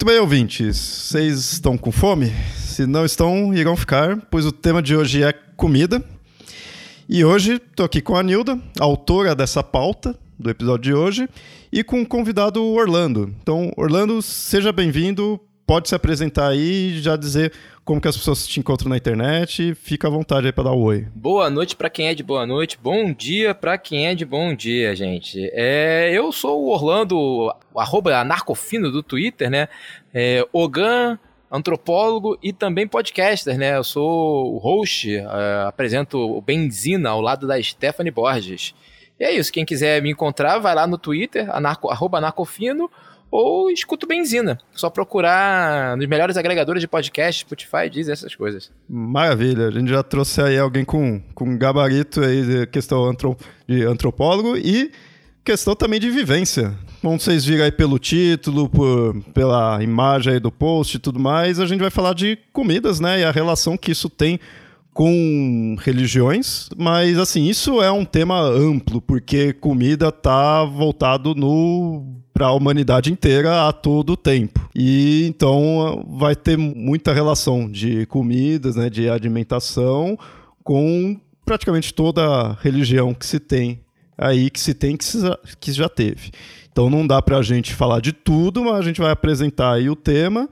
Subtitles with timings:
[0.00, 0.78] Muito bem, ouvintes.
[0.78, 2.32] Vocês estão com fome?
[2.56, 6.02] Se não estão, irão ficar, pois o tema de hoje é comida.
[7.06, 11.28] E hoje estou aqui com a Nilda, autora dessa pauta do episódio de hoje,
[11.70, 13.30] e com o convidado Orlando.
[13.42, 15.38] Então, Orlando, seja bem-vindo.
[15.70, 17.52] Pode se apresentar aí e já dizer
[17.84, 19.72] como que as pessoas te encontram na internet.
[19.76, 21.06] Fica à vontade aí para dar um oi.
[21.14, 24.52] Boa noite para quem é de boa noite, bom dia para quem é de bom
[24.52, 25.48] dia, gente.
[25.52, 29.68] É, eu sou o Orlando, arroba anarcofino do Twitter, né?
[30.12, 31.16] É, Ogan,
[31.48, 33.76] antropólogo e também podcaster, né?
[33.76, 38.74] Eu sou o host, uh, apresento o Benzina ao lado da Stephanie Borges.
[39.20, 42.90] E é isso, quem quiser me encontrar, vai lá no Twitter, anarco, arroba anarcofino,
[43.30, 44.58] ou escuto Benzina.
[44.72, 48.70] Só procurar nos melhores agregadores de podcast, Spotify, diz essas coisas.
[48.88, 49.68] Maravilha.
[49.68, 53.14] A gente já trouxe aí alguém com, com gabarito aí de questão
[53.68, 54.90] de antropólogo e
[55.44, 56.76] questão também de vivência.
[57.00, 61.58] Como vocês viram aí pelo título, por, pela imagem aí do post e tudo mais,
[61.58, 63.20] a gente vai falar de comidas, né?
[63.20, 64.38] E a relação que isso tem
[64.92, 72.46] com religiões, mas assim, isso é um tema amplo, porque comida tá voltado no para
[72.46, 74.66] a humanidade inteira a todo tempo.
[74.74, 80.18] E então vai ter muita relação de comidas, né, de alimentação
[80.64, 83.80] com praticamente toda religião que se tem
[84.16, 85.18] aí, que se tem, que, se,
[85.60, 86.30] que já teve.
[86.72, 89.90] Então não dá para a gente falar de tudo, mas a gente vai apresentar aí
[89.90, 90.48] o tema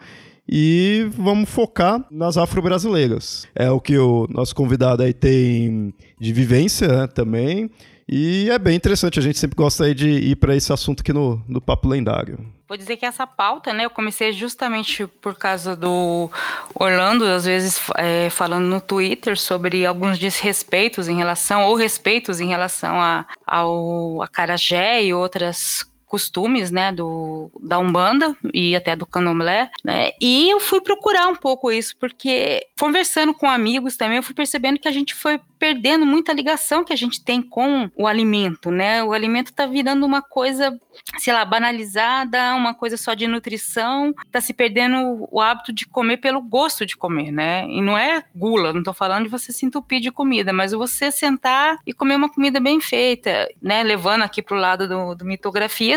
[0.47, 3.49] e vamos focar nas afro-brasileiras.
[3.55, 7.71] É o que o nosso convidado aí tem de vivência né, também.
[8.09, 11.43] E é bem interessante, a gente sempre gosta de ir para esse assunto aqui no,
[11.47, 12.39] no Papo Lendário.
[12.67, 16.31] Vou dizer que essa pauta, né, eu comecei justamente por causa do
[16.75, 22.49] Orlando, às vezes é, falando no Twitter sobre alguns desrespeitos em relação, ou respeitos em
[22.49, 29.71] relação a, ao acarajé e outras costumes, né, do, da Umbanda e até do Candomblé,
[29.85, 34.35] né, e eu fui procurar um pouco isso, porque conversando com amigos também, eu fui
[34.35, 38.71] percebendo que a gente foi perdendo muita ligação que a gente tem com o alimento,
[38.71, 40.79] né, o alimento tá virando uma coisa,
[41.19, 46.19] sei lá, banalizada, uma coisa só de nutrição, tá se perdendo o hábito de comer
[46.19, 49.67] pelo gosto de comer, né, e não é gula, não tô falando de você se
[49.67, 54.43] entupir de comida, mas você sentar e comer uma comida bem feita, né, levando aqui
[54.43, 55.89] pro lado do, do mitografia,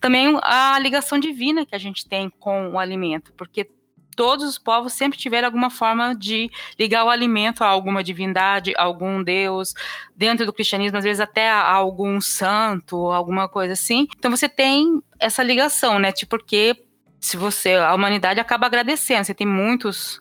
[0.00, 3.68] também a ligação divina que a gente tem com o alimento, porque
[4.16, 8.82] todos os povos sempre tiveram alguma forma de ligar o alimento a alguma divindade, a
[8.82, 9.74] algum deus,
[10.16, 14.08] dentro do cristianismo, às vezes até a algum santo, alguma coisa assim.
[14.18, 16.12] Então você tem essa ligação, né?
[16.12, 16.84] Tipo, porque
[17.20, 20.20] se você, a humanidade acaba agradecendo, você tem muitos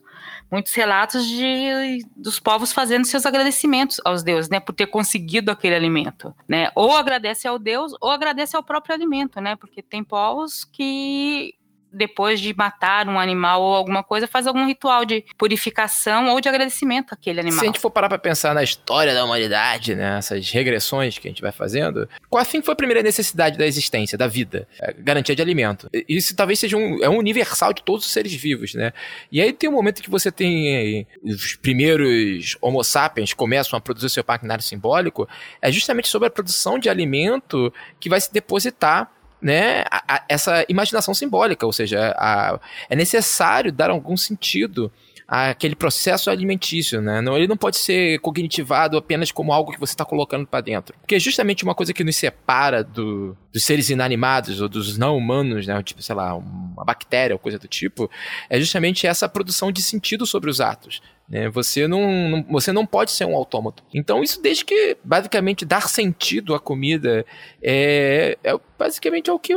[0.51, 5.75] muitos relatos de dos povos fazendo seus agradecimentos aos deuses, né, por ter conseguido aquele
[5.75, 6.71] alimento, né?
[6.75, 9.55] Ou agradece ao deus ou agradece ao próprio alimento, né?
[9.55, 11.53] Porque tem povos que
[11.91, 16.47] depois de matar um animal ou alguma coisa, faz algum ritual de purificação ou de
[16.47, 17.59] agradecimento àquele animal.
[17.59, 21.27] Se a gente for parar para pensar na história da humanidade, né, essas regressões que
[21.27, 24.67] a gente vai fazendo, qual assim foi a primeira necessidade da existência, da vida?
[24.81, 25.89] É garantia de alimento.
[26.07, 28.93] Isso talvez seja um, é um universal de todos os seres vivos, né?
[29.31, 34.07] E aí tem um momento que você tem os primeiros homo sapiens começam a produzir
[34.07, 35.27] o seu maquinário simbólico,
[35.61, 40.65] é justamente sobre a produção de alimento que vai se depositar né, a, a, essa
[40.67, 42.59] imaginação simbólica, ou seja, a,
[42.89, 44.91] é necessário dar algum sentido
[45.27, 47.21] àquele processo alimentício, né?
[47.21, 50.95] Não, ele não pode ser cognitivado apenas como algo que você está colocando para dentro,
[50.99, 55.15] porque é justamente uma coisa que nos separa do, dos seres inanimados ou dos não
[55.15, 55.81] humanos, né?
[55.83, 58.09] Tipo, sei lá, uma bactéria ou coisa do tipo,
[58.49, 60.99] é justamente essa produção de sentido sobre os atos.
[61.29, 61.47] Né?
[61.49, 63.83] Você, não, não, você não pode ser um autômato.
[63.93, 67.25] Então, isso desde que, basicamente, dar sentido à comida
[67.61, 69.53] é, é basicamente é o que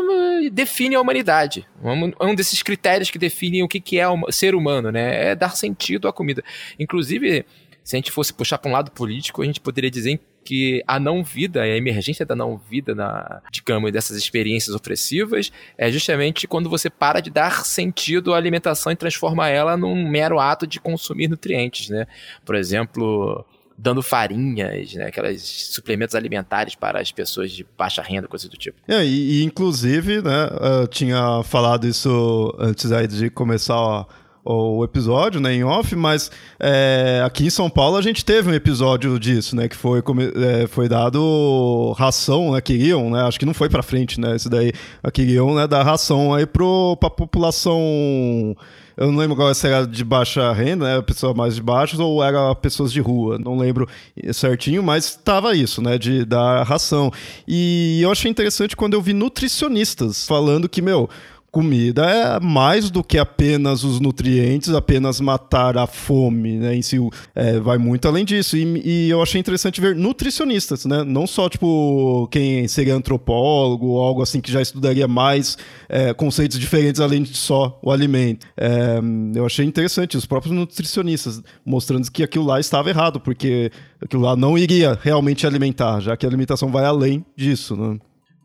[0.51, 1.67] define a humanidade.
[1.83, 5.31] Um, um desses critérios que definem o que, que é ser humano, né?
[5.31, 6.45] É dar sentido à comida.
[6.79, 7.47] Inclusive,
[7.83, 10.99] se a gente fosse puxar para um lado político, a gente poderia dizer que a
[10.99, 17.21] não-vida, a emergência da não-vida, na, digamos, dessas experiências opressivas, é justamente quando você para
[17.21, 22.07] de dar sentido à alimentação e transforma ela num mero ato de consumir nutrientes, né?
[22.45, 23.45] Por exemplo,
[23.77, 28.79] dando farinhas, né, aqueles suplementos alimentares para as pessoas de baixa renda, coisa do tipo.
[28.87, 30.49] É, e, e inclusive, né,
[30.81, 34.07] eu tinha falado isso antes aí de começar
[34.45, 38.55] o episódio, né, em off, mas é, aqui em São Paulo a gente teve um
[38.55, 43.55] episódio disso, né, que foi, é, foi dado ração, né, queriam, né, acho que não
[43.55, 44.73] foi para frente, né, isso daí,
[45.13, 48.57] queriam, né, dar ração aí pro, pra população
[48.97, 51.03] eu não lembro agora se era de baixa renda, né?
[51.03, 53.39] Pessoa mais de baixo, ou era pessoas de rua.
[53.39, 53.89] Não lembro
[54.33, 55.97] certinho, mas estava isso, né?
[55.97, 57.11] De dar ração.
[57.49, 61.09] E eu achei interessante quando eu vi nutricionistas falando que, meu,
[61.53, 66.75] comida é mais do que apenas os nutrientes, apenas matar a fome, né?
[66.75, 66.97] Em si,
[67.35, 68.57] é, vai muito além disso.
[68.57, 71.05] E, e, eu achei interessante ver nutricionistas, né?
[71.05, 75.59] Não só, tipo, quem seria antropólogo ou algo assim que já estudaria mais
[75.91, 78.47] é, conceitos diferentes além de só o alimento.
[78.57, 78.99] É,
[79.35, 83.71] eu achei interessante os próprios nutricionistas mostrando que aquilo lá estava errado, porque
[84.01, 87.99] aquilo lá não iria realmente alimentar, já que a alimentação vai além disso, né?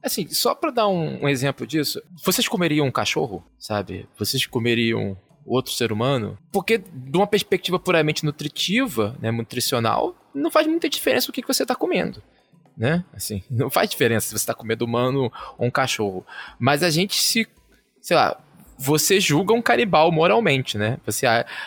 [0.03, 4.07] Assim, só para dar um, um, exemplo disso, vocês comeriam um cachorro, sabe?
[4.17, 6.37] Vocês comeriam outro ser humano?
[6.51, 11.47] Porque, de uma perspectiva puramente nutritiva, né, nutricional, não faz muita diferença o que, que
[11.47, 12.21] você está comendo.
[12.77, 13.03] Né?
[13.13, 16.25] Assim, não faz diferença se você está comendo humano ou um cachorro.
[16.59, 17.47] Mas a gente se.
[17.99, 18.39] Sei lá,
[18.77, 20.99] você julga um canibal moralmente, né?
[21.05, 21.25] Você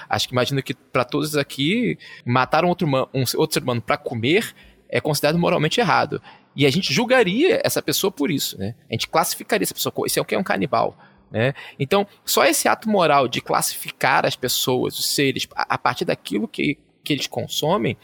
[0.09, 3.97] acho que imagina que para todos aqui matar um outro, um outro ser humano para
[3.97, 4.55] comer
[4.88, 6.23] é considerado moralmente errado.
[6.55, 8.75] E a gente julgaria essa pessoa por isso, né?
[8.88, 10.97] A gente classificaria essa pessoa, esse é o que é um canibal.
[11.31, 11.55] Né?
[11.79, 16.49] Então, só esse ato moral de classificar as pessoas, os seres, a, a partir daquilo
[16.49, 17.97] que, que eles consomem,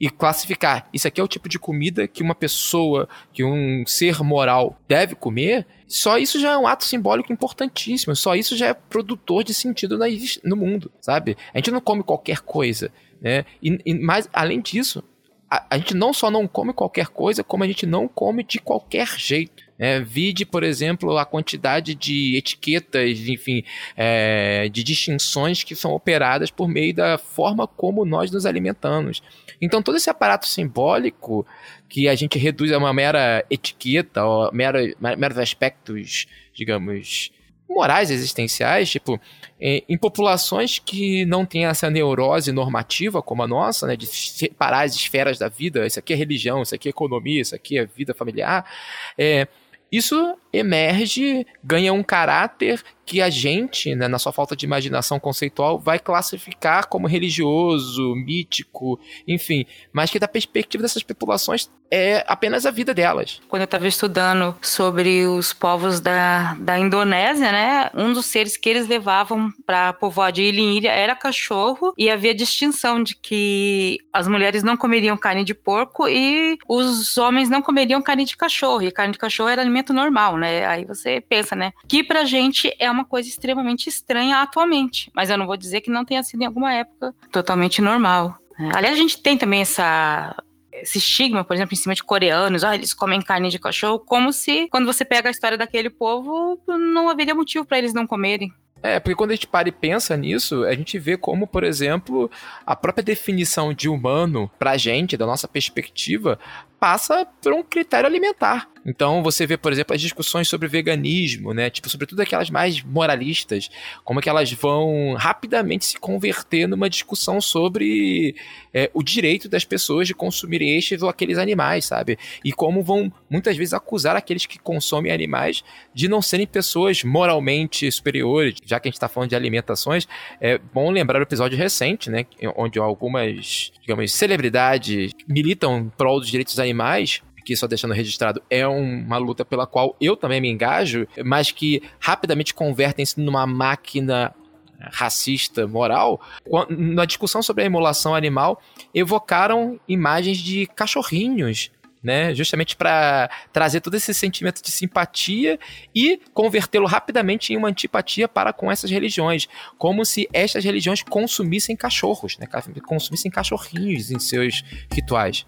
[0.00, 4.22] e classificar isso aqui é o tipo de comida que uma pessoa, que um ser
[4.22, 8.16] moral deve comer, só isso já é um ato simbólico importantíssimo.
[8.16, 9.98] Só isso já é produtor de sentido
[10.42, 11.36] no mundo, sabe?
[11.52, 13.44] A gente não come qualquer coisa, né?
[13.62, 15.04] E, e mas além disso,
[15.50, 18.60] a, a, gente não só não come qualquer coisa, como a gente não come de
[18.60, 19.68] qualquer jeito.
[19.76, 23.64] É, vide, por exemplo, a quantidade de etiquetas, enfim,
[23.96, 29.22] é, de distinções que são operadas por meio da forma como nós nos alimentamos.
[29.60, 31.46] Então, todo esse aparato simbólico
[31.88, 34.80] que a gente reduz a uma mera etiqueta, ou mera,
[35.16, 37.32] meros aspectos, digamos,
[37.70, 39.18] morais existenciais, tipo,
[39.60, 44.82] em, em, populações que não têm essa neurose normativa como a nossa, né, de separar
[44.84, 47.86] as esferas da vida, isso aqui é religião, isso aqui é economia, isso aqui é
[47.86, 48.68] vida familiar,
[49.16, 49.46] é,
[49.90, 55.80] isso emerge, ganha um caráter que a gente, né, na sua falta de imaginação conceitual,
[55.80, 62.70] vai classificar como religioso, mítico, enfim, mas que da perspectiva dessas populações é apenas a
[62.70, 63.40] vida delas.
[63.48, 68.68] Quando eu estava estudando sobre os povos da, da Indonésia, né, um dos seres que
[68.68, 73.98] eles levavam para povoar de ilha em ilha era cachorro e havia distinção de que
[74.12, 78.82] as mulheres não comeriam carne de porco e os homens não comeriam carne de cachorro
[78.82, 80.64] e carne de cachorro era alimento normal, né?
[80.64, 85.38] Aí você pensa, né, que pra gente é uma coisa extremamente estranha atualmente, mas eu
[85.38, 88.36] não vou dizer que não tenha sido em alguma época totalmente normal.
[88.74, 90.36] Aliás, a gente tem também essa
[90.72, 94.32] esse estigma, por exemplo, em cima de coreanos, ah, eles comem carne de cachorro, como
[94.32, 98.52] se quando você pega a história daquele povo, não haveria motivo para eles não comerem.
[98.82, 102.30] É, porque quando a gente para e pensa nisso, a gente vê como, por exemplo,
[102.64, 106.38] a própria definição de humano pra gente, da nossa perspectiva,
[106.80, 108.70] passa por um critério alimentar.
[108.84, 111.68] Então você vê, por exemplo, as discussões sobre veganismo, né?
[111.68, 113.68] Tipo, sobretudo aquelas mais moralistas,
[114.04, 118.34] como é que elas vão rapidamente se converter numa discussão sobre
[118.72, 122.18] é, o direito das pessoas de consumirem estes ou aqueles animais, sabe?
[122.44, 125.62] E como vão muitas vezes acusar aqueles que consomem animais
[125.94, 128.56] de não serem pessoas moralmente superiores.
[128.64, 130.08] Já que a gente está falando de alimentações,
[130.40, 132.24] é bom lembrar o episódio recente, né?
[132.56, 138.66] Onde algumas, digamos, celebridades militam em prol dos direitos animais que só deixando registrado é
[138.66, 144.34] uma luta pela qual eu também me engajo, mas que rapidamente convertem-se numa máquina
[144.78, 146.20] racista moral,
[146.68, 148.62] na discussão sobre a emulação animal,
[148.94, 151.70] evocaram imagens de cachorrinhos
[152.02, 152.34] né?
[152.34, 155.58] Justamente para trazer todo esse sentimento de simpatia
[155.94, 159.46] e convertê-lo rapidamente em uma antipatia para com essas religiões,
[159.76, 162.46] como se estas religiões consumissem cachorros, né?
[162.86, 165.44] Consumissem cachorrinhos em seus rituais.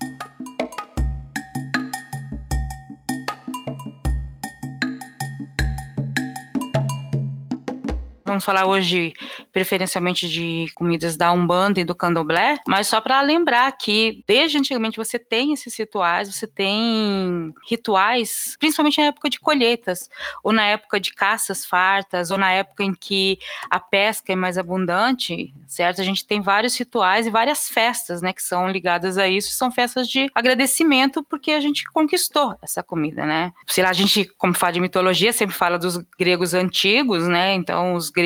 [8.33, 9.13] Vamos falar hoje
[9.53, 14.97] preferencialmente de comidas da Umbanda e do Candomblé, mas só para lembrar que desde antigamente
[14.97, 20.09] você tem esses rituais, você tem rituais, principalmente na época de colheitas,
[20.43, 24.57] ou na época de caças fartas, ou na época em que a pesca é mais
[24.57, 26.01] abundante, certo?
[26.01, 29.71] A gente tem vários rituais e várias festas, né, que são ligadas a isso, são
[29.71, 33.53] festas de agradecimento porque a gente conquistou essa comida, né?
[33.67, 37.53] Sei lá, a gente, como fala de mitologia, sempre fala dos gregos antigos, né?
[37.53, 38.22] Então, os gregos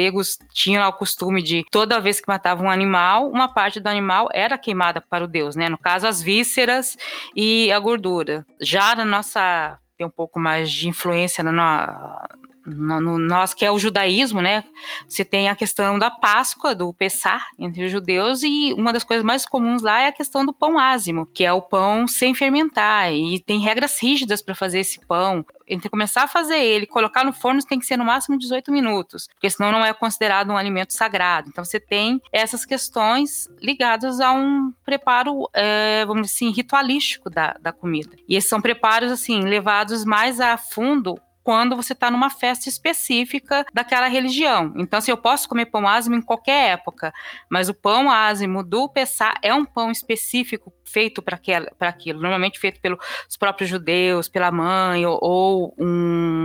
[0.52, 4.58] tinham o costume de toda vez que matavam um animal, uma parte do animal era
[4.58, 5.68] queimada para o deus, né?
[5.68, 6.96] No caso, as vísceras
[7.34, 8.44] e a gordura.
[8.60, 12.28] Já na nossa tem um pouco mais de influência na,
[12.66, 14.64] no, no, nós que é o judaísmo, né?
[15.08, 19.24] Você tem a questão da Páscoa, do Pessar entre os judeus e uma das coisas
[19.24, 23.12] mais comuns lá é a questão do pão ázimo, que é o pão sem fermentar
[23.12, 25.44] e tem regras rígidas para fazer esse pão.
[25.68, 29.26] Entre começar a fazer ele, colocar no forno tem que ser no máximo 18 minutos,
[29.32, 31.48] porque senão não é considerado um alimento sagrado.
[31.48, 37.56] Então você tem essas questões ligadas a um preparo, é, vamos dizer assim, ritualístico da,
[37.60, 38.16] da comida.
[38.28, 43.64] E esses são preparos assim levados mais a fundo quando você está numa festa específica
[43.72, 44.74] daquela religião.
[44.76, 47.14] Então, assim, eu posso comer pão ázimo em qualquer época,
[47.48, 51.38] mas o pão ázimo do Pessá é um pão específico feito para
[51.82, 52.98] aquilo, normalmente feito pelos
[53.38, 56.35] próprios judeus, pela mãe, ou, ou um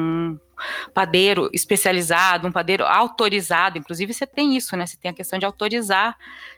[0.94, 3.78] padeiro especializado, um padeiro autorizado.
[3.78, 4.86] Inclusive, você tem isso, né?
[4.86, 6.18] Você tem a questão de autorizar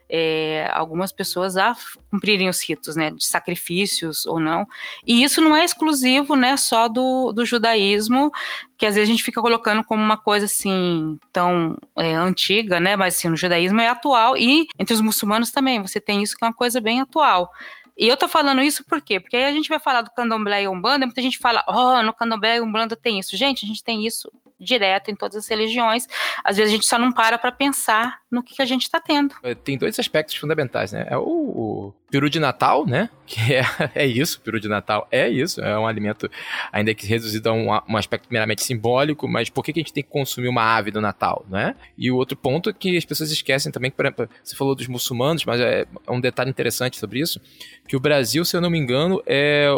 [0.09, 1.75] é, algumas pessoas a
[2.11, 3.11] cumprirem os ritos, né?
[3.11, 4.67] De sacrifícios ou não.
[5.05, 6.55] E isso não é exclusivo, né?
[6.57, 8.31] Só do, do judaísmo,
[8.77, 12.95] que às vezes a gente fica colocando como uma coisa assim tão é, antiga, né?
[12.95, 15.81] Mas assim, no judaísmo é atual e entre os muçulmanos também.
[15.81, 17.49] Você tem isso que é uma coisa bem atual.
[17.97, 19.19] E eu tô falando isso por quê?
[19.19, 22.13] Porque aí a gente vai falar do candomblé e umbanda, muita gente fala, oh, no
[22.13, 23.37] candomblé e umbanda tem isso.
[23.37, 24.31] Gente, a gente tem isso
[24.63, 26.07] direto em todas as religiões.
[26.43, 28.99] Às vezes a gente só não para para pensar no que, que a gente está
[28.99, 29.35] tendo.
[29.43, 31.05] É, tem dois aspectos fundamentais, né?
[31.09, 33.09] É o, o, peru de Natal, né?
[33.25, 33.63] Que é,
[33.95, 36.29] é isso, peru de Natal é isso, é um alimento
[36.73, 39.93] ainda que reduzido a um, um aspecto meramente simbólico, mas por que, que a gente
[39.93, 41.73] tem que consumir uma ave do Natal, né?
[41.97, 44.75] E o outro ponto é que as pessoas esquecem também, que, por exemplo, você falou
[44.75, 47.39] dos muçulmanos, mas é, é um detalhe interessante sobre isso,
[47.87, 49.69] que o Brasil, se eu não me engano, é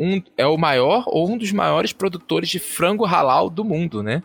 [0.00, 4.22] um, é o maior ou um dos maiores produtores de frango halal do mundo, né?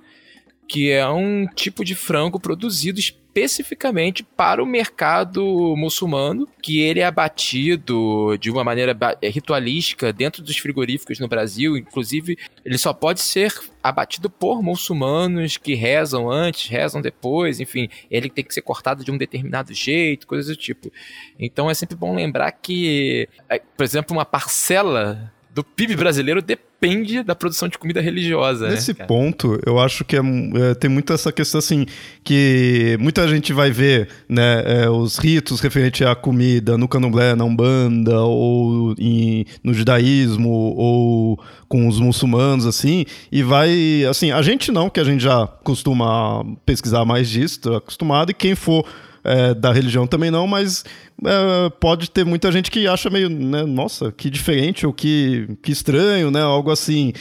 [0.67, 7.05] Que é um tipo de frango produzido especificamente para o mercado muçulmano, que ele é
[7.05, 11.75] abatido de uma maneira é, ritualística dentro dos frigoríficos no Brasil.
[11.75, 13.53] Inclusive, ele só pode ser
[13.84, 19.12] abatido por muçulmanos que rezam antes, rezam depois, enfim, ele tem que ser cortado de
[19.12, 20.89] um determinado jeito, coisas do tipo.
[21.38, 27.24] Então é sempre bom lembrar que, é, por exemplo, uma parcela do PIB brasileiro depende
[27.24, 28.68] da produção de comida religiosa.
[28.68, 31.86] Nesse né, ponto, eu acho que é, é, tem muito essa questão assim,
[32.26, 37.46] que muita gente vai ver né, é, os ritos referentes à comida no candomblé, na
[37.46, 44.74] umbanda, ou em, no judaísmo, ou com os muçulmanos, assim, e vai, assim, a gente
[44.74, 48.86] não, que a gente já costuma pesquisar mais disso, tá acostumado, e quem for
[49.25, 50.86] é, da religião também não, mas
[51.25, 55.72] é, pode ter muita gente que acha meio, né, nossa, que diferente ou que, que
[55.72, 57.12] estranho, né, algo assim.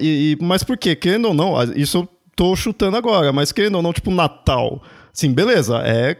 [0.00, 0.94] E, mas por quê?
[0.94, 4.82] Querendo ou não, isso eu tô chutando agora, mas querendo ou não, tipo, Natal.
[5.12, 6.16] Sim, beleza, é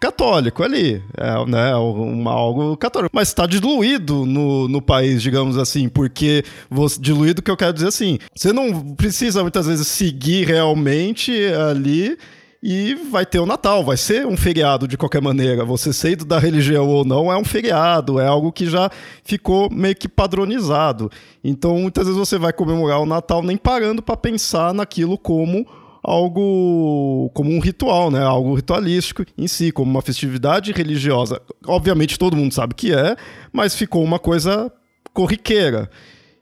[0.00, 5.88] católico ali, é né, uma, algo católico, mas está diluído no, no país, digamos assim,
[5.88, 11.32] porque você, diluído que eu quero dizer assim, você não precisa muitas vezes seguir realmente
[11.70, 12.18] ali
[12.66, 15.66] e vai ter o Natal, vai ser um feriado de qualquer maneira.
[15.66, 18.88] Você sendo da religião ou não, é um feriado, é algo que já
[19.22, 21.10] ficou meio que padronizado.
[21.44, 25.66] Então, muitas vezes você vai comemorar o Natal nem parando para pensar naquilo como
[26.02, 28.22] algo como um ritual, né?
[28.22, 31.42] Algo ritualístico em si, como uma festividade religiosa.
[31.66, 33.14] Obviamente todo mundo sabe que é,
[33.52, 34.72] mas ficou uma coisa
[35.12, 35.90] corriqueira.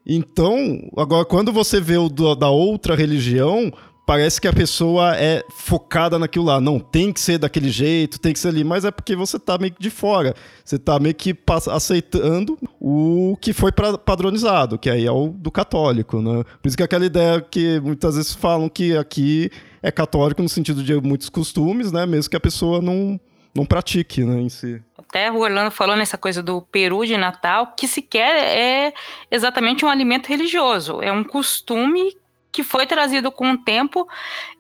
[0.07, 3.73] Então, agora quando você vê o da outra religião,
[4.06, 6.61] parece que a pessoa é focada naquilo lá.
[6.61, 8.64] Não, tem que ser daquele jeito, tem que ser ali.
[8.64, 10.35] Mas é porque você tá meio que de fora.
[10.64, 11.37] Você tá meio que
[11.71, 16.44] aceitando o que foi padronizado, que aí é o do católico, né?
[16.61, 19.50] Por isso que aquela ideia que muitas vezes falam que aqui
[19.82, 22.06] é católico no sentido de muitos costumes, né?
[22.06, 23.21] Mesmo que a pessoa não
[23.54, 24.82] não pratique, né, em si.
[24.97, 28.94] Até o Orlando falou nessa coisa do peru de Natal, que sequer é
[29.30, 32.16] exatamente um alimento religioso, é um costume
[32.52, 34.06] que foi trazido com o tempo.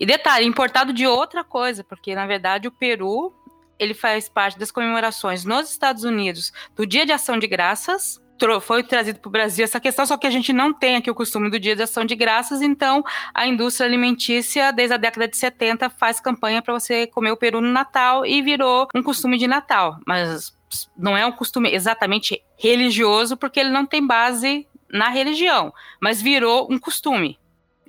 [0.00, 3.32] E detalhe, importado de outra coisa, porque na verdade o Peru
[3.78, 8.22] ele faz parte das comemorações nos Estados Unidos do Dia de Ação de Graças,
[8.60, 11.14] foi trazido para o Brasil essa questão, só que a gente não tem aqui o
[11.14, 15.36] costume do dia de ação de graças, então a indústria alimentícia, desde a década de
[15.36, 19.46] 70, faz campanha para você comer o peru no Natal e virou um costume de
[19.46, 19.96] Natal.
[20.06, 20.52] Mas
[20.96, 26.66] não é um costume exatamente religioso, porque ele não tem base na religião, mas virou
[26.70, 27.38] um costume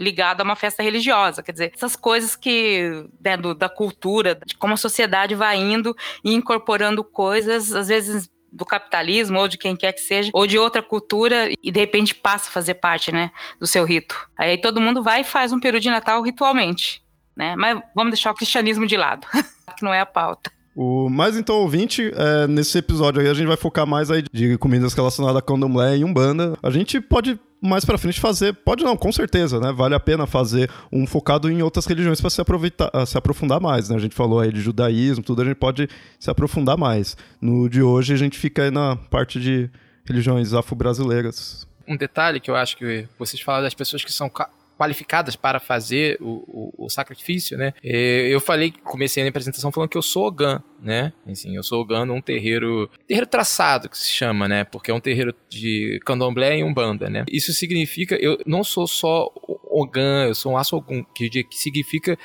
[0.04, 1.42] ligado a uma festa religiosa.
[1.42, 5.96] Quer dizer, essas coisas que, né, do, da cultura, de como a sociedade vai indo
[6.24, 10.60] e incorporando coisas, às vezes do capitalismo ou de quem quer que seja, ou de
[10.60, 14.30] outra cultura e de repente passa a fazer parte, né, do seu rito.
[14.38, 17.04] Aí todo mundo vai e faz um peru de Natal ritualmente,
[17.36, 17.56] né?
[17.56, 19.28] Mas vamos deixar o cristianismo de lado,
[19.76, 20.52] que não é a pauta.
[20.76, 24.58] O, mas então, ouvinte, é, nesse episódio aí a gente vai focar mais aí de
[24.58, 26.58] comidas relacionadas a candomblé e umbanda.
[26.64, 29.72] A gente pode mais para frente fazer, pode não, com certeza, né?
[29.72, 33.88] Vale a pena fazer um focado em outras religiões para se aproveitar, se aprofundar mais,
[33.88, 33.96] né?
[33.96, 35.88] A gente falou aí de judaísmo, tudo, a gente pode
[36.20, 37.16] se aprofundar mais.
[37.40, 39.70] No de hoje a gente fica aí na parte de
[40.06, 41.66] religiões afro-brasileiras.
[41.88, 44.30] Um detalhe que eu acho que vocês falaram das pessoas que são
[44.78, 47.74] qualificadas para fazer o, o, o, sacrifício, né?
[47.84, 51.14] Eu falei, comecei a apresentação falando que eu sou Ogã, né?
[51.28, 54.64] Assim, eu sou Ogã num terreiro, terreiro traçado que se chama, né?
[54.64, 57.24] Porque é um terreiro de candomblé e umbanda, né?
[57.30, 59.32] Isso significa, eu não sou só
[59.70, 62.18] Ogã, eu sou um Assogum, que, que significa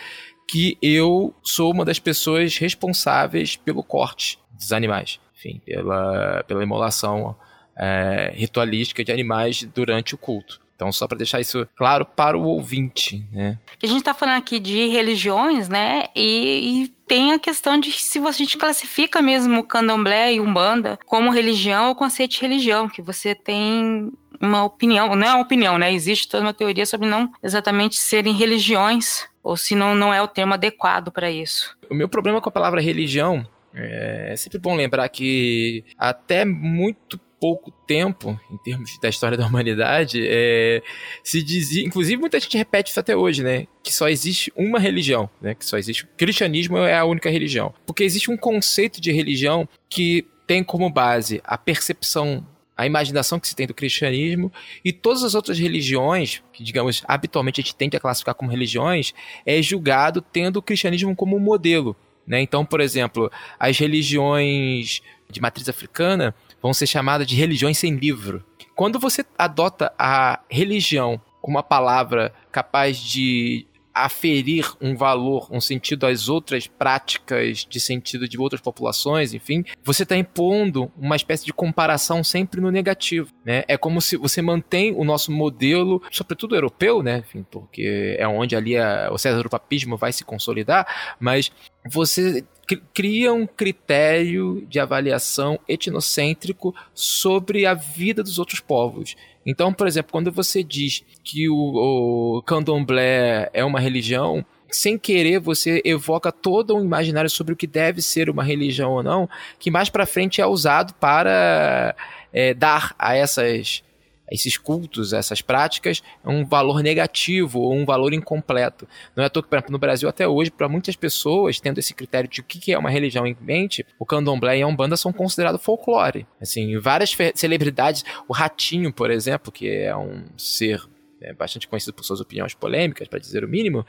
[0.50, 7.36] que eu sou uma das pessoas responsáveis pelo corte dos animais, enfim, pela, pela imolação
[7.76, 10.60] é, ritualística de animais durante o culto.
[10.78, 13.58] Então, só para deixar isso claro para o ouvinte, né?
[13.82, 16.04] A gente está falando aqui de religiões, né?
[16.14, 20.96] E, e, tem a questão de se a gente classifica mesmo o candomblé e umbanda
[21.04, 25.78] como religião ou conceito de religião, que você tem uma opinião, não é uma opinião,
[25.78, 25.92] né?
[25.92, 30.28] Existe toda uma teoria sobre não exatamente serem religiões, ou se não, não é o
[30.28, 31.76] termo adequado para isso.
[31.90, 33.44] O meu problema com a palavra religião
[33.74, 40.20] é sempre bom lembrar que até muito pouco tempo, em termos da história da humanidade,
[40.26, 40.82] é,
[41.22, 43.66] se dizia, inclusive muita gente repete isso até hoje, né?
[43.82, 45.54] Que só existe uma religião, né?
[45.54, 46.04] Que só existe.
[46.04, 47.74] O cristianismo é a única religião.
[47.86, 52.46] Porque existe um conceito de religião que tem como base a percepção
[52.78, 54.52] a imaginação que se tem do cristianismo
[54.84, 59.12] e todas as outras religiões, que digamos habitualmente a gente tende a classificar como religiões,
[59.44, 61.96] é julgado tendo o cristianismo como modelo.
[62.24, 62.40] Né?
[62.40, 68.44] Então, por exemplo, as religiões de matriz africana vão ser chamadas de religiões sem livro.
[68.74, 73.66] Quando você adota a religião como uma palavra capaz de
[74.04, 80.04] aferir um valor, um sentido às outras práticas de sentido de outras populações, enfim, você
[80.04, 83.64] está impondo uma espécie de comparação sempre no negativo, né?
[83.66, 87.18] É como se você mantém o nosso modelo, sobretudo europeu, né?
[87.18, 91.50] Enfim, porque é onde ali a, o César Papismo vai se consolidar, mas
[91.90, 92.44] você
[92.76, 99.16] cria um critério de avaliação etnocêntrico sobre a vida dos outros povos.
[99.44, 105.40] Então, por exemplo, quando você diz que o, o candomblé é uma religião, sem querer
[105.40, 109.28] você evoca todo um imaginário sobre o que deve ser uma religião ou não,
[109.58, 111.96] que mais para frente é usado para
[112.32, 113.82] é, dar a essas
[114.30, 118.88] esses cultos, essas práticas, é um valor negativo ou um valor incompleto.
[119.16, 121.78] Não é à toa que, por exemplo, no Brasil até hoje, para muitas pessoas, tendo
[121.78, 124.96] esse critério de o que é uma religião em mente, o candomblé e a umbanda
[124.96, 126.26] são considerados folclore.
[126.40, 130.82] Assim, várias celebridades, o Ratinho, por exemplo, que é um ser
[131.20, 133.84] é, bastante conhecido por suas opiniões polêmicas, para dizer o mínimo,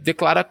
[0.00, 0.48] declara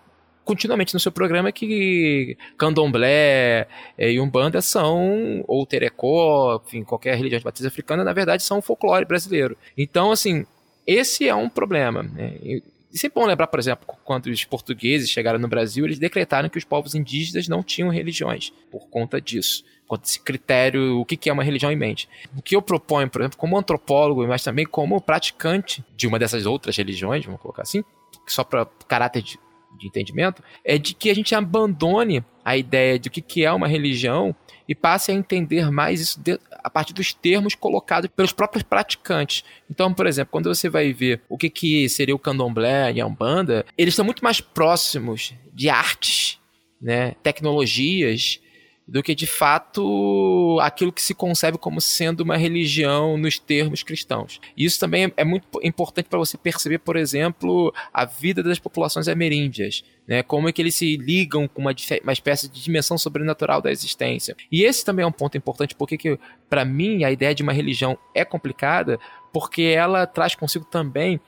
[0.47, 7.37] continuamente no seu programa que candomblé eh, e umbanda são, ou terecó, enfim, qualquer religião
[7.37, 9.57] de matriz africana, na verdade são folclore brasileiro.
[9.77, 10.45] Então, assim,
[10.87, 12.01] esse é um problema.
[12.01, 12.37] Né?
[12.41, 16.57] E sempre bom lembrar, por exemplo, quando os portugueses chegaram no Brasil, eles decretaram que
[16.57, 21.33] os povos indígenas não tinham religiões, por conta disso quanto esse critério, o que é
[21.33, 22.09] uma religião em mente.
[22.37, 26.45] O que eu proponho, por exemplo, como antropólogo, mas também como praticante de uma dessas
[26.45, 27.83] outras religiões, vamos colocar assim,
[28.27, 29.39] só para caráter de
[29.77, 33.67] de entendimento, é de que a gente abandone a ideia de o que é uma
[33.67, 34.35] religião
[34.67, 36.21] e passe a entender mais isso
[36.63, 39.43] a partir dos termos colocados pelos próprios praticantes.
[39.69, 43.05] Então, por exemplo, quando você vai ver o que, que seria o candomblé e a
[43.05, 46.39] umbanda, eles estão muito mais próximos de artes,
[46.81, 48.41] né, tecnologias,
[48.87, 54.39] do que de fato aquilo que se concebe como sendo uma religião nos termos cristãos.
[54.55, 59.83] Isso também é muito importante para você perceber, por exemplo, a vida das populações ameríndias.
[60.07, 63.69] Né, como é que eles se ligam com uma, uma espécie de dimensão sobrenatural da
[63.69, 64.37] existência.
[64.49, 66.17] E esse também é um ponto importante, porque
[66.49, 68.97] para mim a ideia de uma religião é complicada,
[69.33, 71.19] porque ela traz consigo também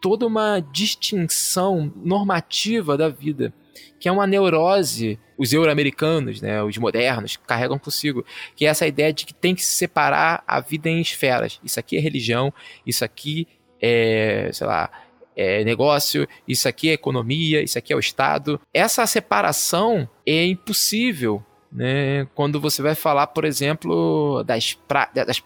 [0.00, 3.52] toda uma distinção normativa da vida,
[3.98, 9.12] que é uma neurose os euro-americanos, né, os modernos, carregam consigo, que é essa ideia
[9.12, 11.58] de que tem que separar a vida em esferas.
[11.64, 12.52] Isso aqui é religião,
[12.86, 13.48] isso aqui
[13.80, 14.88] é, sei lá,
[15.34, 18.60] é negócio, isso aqui é economia, isso aqui é o Estado.
[18.72, 22.26] Essa separação é impossível né?
[22.34, 24.76] Quando você vai falar, por exemplo, das,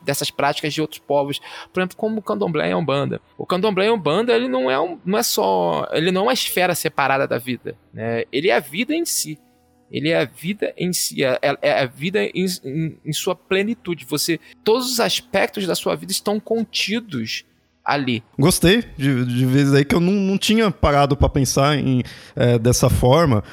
[0.03, 1.41] dessas práticas de outros povos,
[1.73, 3.21] por exemplo, como o candomblé e a umbanda.
[3.39, 6.25] O candomblé e a umbanda, ele não é, um, não é só, ele não é
[6.25, 8.25] uma esfera separada da vida, né?
[8.33, 9.39] Ele é a vida em si.
[9.89, 13.37] Ele é a vida em si, é, é, é a vida em, em, em sua
[13.37, 14.05] plenitude.
[14.05, 17.45] Você, todos os aspectos da sua vida estão contidos
[17.85, 18.23] ali.
[18.37, 22.03] Gostei de, de vezes aí que eu não, não tinha parado para pensar em,
[22.35, 23.45] é, dessa forma.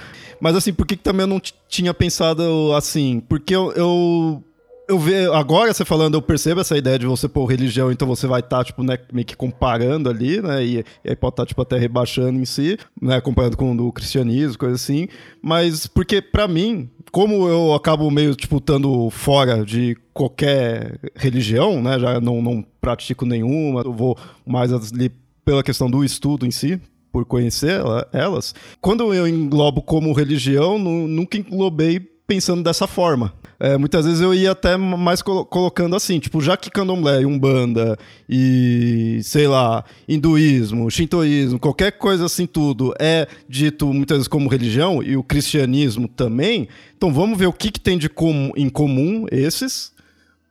[0.44, 3.22] Mas assim, por que, que também eu não tinha pensado assim?
[3.22, 4.44] Porque eu, eu
[4.90, 8.28] eu vejo, agora você falando, eu percebo essa ideia de você pôr religião, então você
[8.28, 11.44] vai estar, tá, tipo, né, meio que comparando ali, né, e, e aí pode estar,
[11.44, 15.08] tá, tipo, até rebaixando em si, né, comparando com o cristianismo, coisa assim,
[15.42, 21.98] mas porque, para mim, como eu acabo meio, tipo, estando fora de qualquer religião, né,
[21.98, 25.10] já não, não pratico nenhuma, eu vou mais ali
[25.46, 26.82] pela questão do estudo em si,
[27.14, 27.80] por conhecer
[28.12, 33.32] elas, quando eu englobo como religião, nunca englobei pensando dessa forma.
[33.60, 37.98] É, muitas vezes eu ia até mais colo colocando assim, tipo, já que candomblé, umbanda
[38.28, 45.04] e, sei lá, hinduísmo, shintoísmo, qualquer coisa assim tudo é dito muitas vezes como religião
[45.04, 49.28] e o cristianismo também, então vamos ver o que, que tem de com em comum
[49.32, 49.93] esses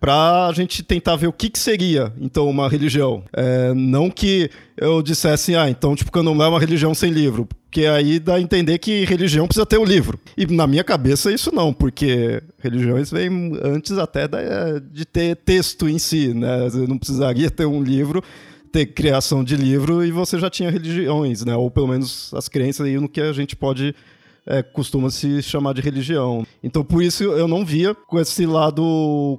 [0.03, 3.23] para a gente tentar ver o que, que seria, então, uma religião.
[3.33, 7.87] É, não que eu dissesse, ah, então, tipo, candomblé é uma religião sem livro, porque
[7.87, 10.19] aí dá a entender que religião precisa ter um livro.
[10.37, 14.29] E na minha cabeça isso não, porque religiões vêm antes até
[14.91, 16.65] de ter texto em si, né?
[16.65, 18.25] Você não precisaria ter um livro
[18.73, 21.55] ter criação de livro e você já tinha religiões, né?
[21.55, 23.95] Ou pelo menos as crenças aí no que a gente pode
[24.47, 26.47] é, costuma se chamar de religião.
[26.63, 29.39] Então, por isso eu não via com esse lado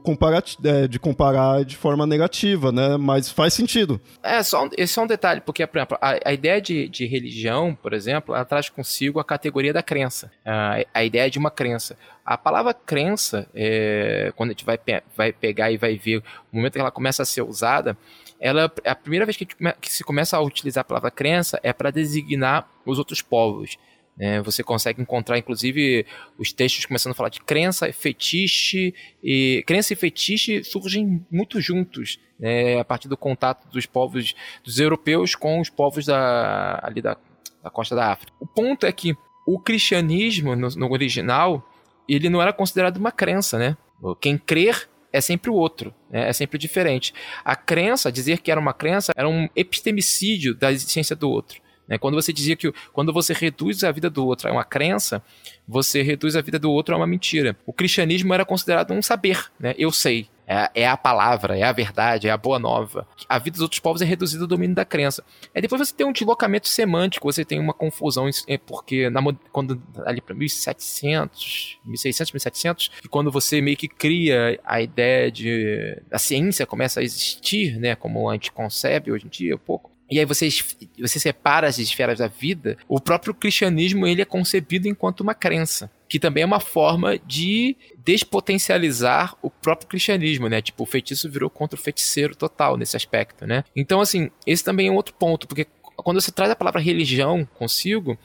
[0.64, 2.98] é, de comparar de forma negativa, né?
[2.98, 4.00] Mas faz sentido.
[4.22, 7.76] É, só, esse é um detalhe, porque, por exemplo, a, a ideia de, de, religião,
[7.76, 11.98] por exemplo, ela traz consigo a categoria da crença, a, a ideia de uma crença.
[12.26, 16.56] A palavra crença, é, quando a gente vai, pe vai pegar e vai ver o
[16.56, 17.98] momento que ela começa a ser usada,
[18.40, 21.92] ela, a primeira vez que, que se começa a utilizar a palavra crença é para
[21.92, 23.78] designar os outros povos.
[24.20, 26.06] É, você consegue encontrar, inclusive,
[26.38, 32.20] os textos começando a falar de crença fetiche, e crença e fetiche surgem muito juntos,
[32.40, 37.18] né, a partir do contato dos povos, dos europeus com os povos da, ali da,
[37.64, 38.32] da costa da África.
[38.40, 39.16] O ponto é que
[39.48, 41.68] o cristianismo, no, no original,
[42.08, 43.78] ele não era considerado uma crença, né?
[44.20, 46.28] Quem crer é sempre o outro, né?
[46.28, 47.14] é sempre diferente.
[47.46, 51.62] A crença, dizer que era uma crença, era um epistemicídio da existência do outro.
[51.88, 51.98] Né?
[51.98, 55.22] Quando você dizia que quando você reduz a vida do outro a uma crença,
[55.68, 57.56] você reduz a vida do outro a uma mentira.
[57.66, 59.74] O cristianismo era considerado um saber, né?
[59.78, 60.28] Eu sei.
[60.46, 63.08] É, é, a palavra, é a verdade, é a boa nova.
[63.30, 65.24] A vida dos outros povos é reduzida ao domínio da crença.
[65.56, 69.22] Aí depois você tem um deslocamento semântico, você tem uma confusão, é porque na,
[69.54, 76.02] quando ali para 1700, 1600, 1700, e quando você meio que cria a ideia de
[76.12, 80.20] a ciência começa a existir, né, como a gente concebe hoje em dia, pouco, e
[80.20, 80.48] aí você,
[81.00, 85.90] você separa as esferas da vida, o próprio cristianismo ele é concebido enquanto uma crença,
[86.08, 90.62] que também é uma forma de despotencializar o próprio cristianismo, né?
[90.62, 93.64] Tipo, o feitiço virou contra o feiticeiro total nesse aspecto, né?
[93.76, 97.48] Então, assim, esse também é um outro ponto, porque quando você traz a palavra religião
[97.56, 98.18] consigo,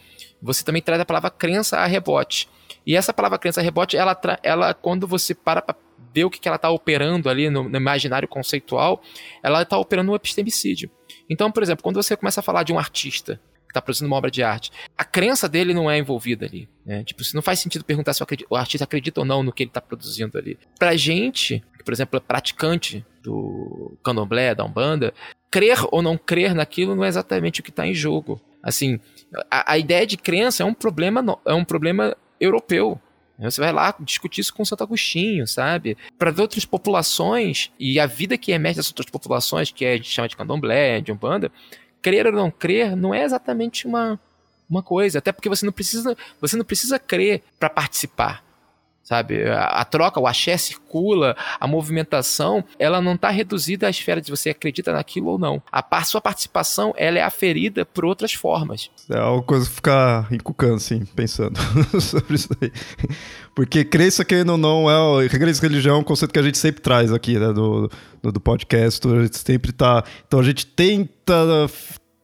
[0.43, 2.49] você também traz a palavra crença a rebote.
[2.87, 5.77] E essa palavra crença a rebote, ela, ela quando você para para
[6.13, 9.03] ver o que, que ela está operando ali no, no imaginário conceitual,
[9.43, 10.91] ela está operando um epistemicídio.
[11.29, 14.17] Então, por exemplo, quando você começa a falar de um artista que está produzindo uma
[14.17, 16.69] obra de arte, a crença dele não é envolvida ali.
[16.87, 17.05] Né?
[17.05, 19.81] Tipo, não faz sentido perguntar se o artista acredita ou não no que ele está
[19.81, 20.59] produzindo ali.
[20.79, 25.13] Pra gente, que, por exemplo, é praticante do candomblé, da umbanda,
[25.51, 28.41] crer ou não crer naquilo não é exatamente o que está em jogo.
[28.63, 28.99] Assim,
[29.51, 33.01] a, a, ideia de crença é um problema, é um problema europeu.
[33.39, 35.97] Você vai lá discutir isso com Santo Agostinho, sabe?
[36.19, 40.29] Para outras populações, e a vida que emerge dessas outras populações, que a gente chama
[40.29, 41.53] de candomblé, de umbanda,
[42.03, 44.19] crer ou não crer não é exatamente uma,
[44.69, 45.19] uma coisa.
[45.19, 48.48] Até porque você não precisa, você não precisa crer para participar
[49.09, 49.43] sabe?
[49.49, 54.31] A, a, troca, o axé circula, a movimentação, ela não está reduzida à esfera de
[54.31, 55.63] você acredita naquilo ou não.
[55.73, 58.91] A sua participação, ela é aferida por outras formas.
[59.09, 61.59] É uma coisa ficar encucando, assim, pensando
[61.99, 62.71] sobre isso aí.
[63.55, 66.83] Porque crença, querendo ou não, é, crença religião é um conceito que a gente sempre
[66.83, 67.91] traz aqui, né, do,
[68.23, 70.05] do, do podcast, a gente sempre tá...
[70.27, 71.35] Então a gente tenta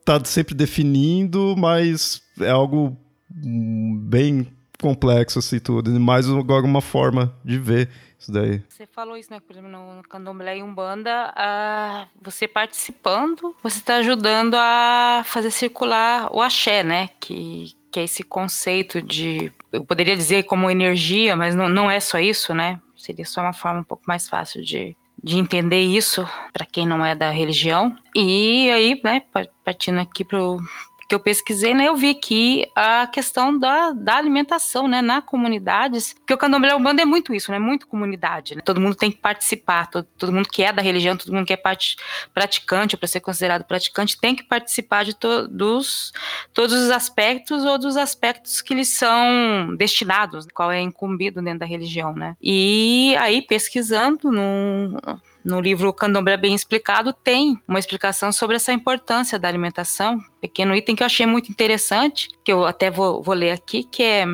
[0.05, 2.95] tá sempre definindo, mas é algo
[3.31, 4.47] bem
[4.85, 8.63] complexo assim tudo, mais agora uma forma de ver isso daí.
[8.69, 9.41] Você falou isso, né?
[9.41, 16.29] Por exemplo, no Candomblé e Umbanda, a, você participando, você está ajudando a fazer circular
[16.31, 17.09] o axé, né?
[17.19, 21.99] Que, que é esse conceito de, eu poderia dizer como energia, mas não, não é
[21.99, 22.79] só isso, né?
[22.95, 27.03] Seria só uma forma um pouco mais fácil de, de entender isso para quem não
[27.03, 27.97] é da religião.
[28.15, 29.23] E aí, né,
[29.65, 30.61] partindo aqui pro
[31.09, 36.15] que eu pesquisei, né, eu vi que a questão da, da alimentação, né, na comunidades,
[36.15, 38.63] porque o candomblé umbanda é muito isso, né, muito comunidade, né?
[38.65, 41.53] todo mundo tem que participar, todo, todo mundo que é da religião, todo mundo que
[41.53, 41.97] é part,
[42.33, 46.13] praticante, para ser considerado praticante, tem que participar de to, dos,
[46.53, 51.67] todos os aspectos ou dos aspectos que lhes são destinados, qual é incumbido dentro da
[51.67, 52.37] religião, né.
[52.41, 54.97] E aí, pesquisando num
[55.45, 60.19] no livro Candomblé Bem Explicado, tem uma explicação sobre essa importância da alimentação.
[60.41, 64.03] Pequeno item que eu achei muito interessante, que eu até vou, vou ler aqui, que
[64.03, 64.25] é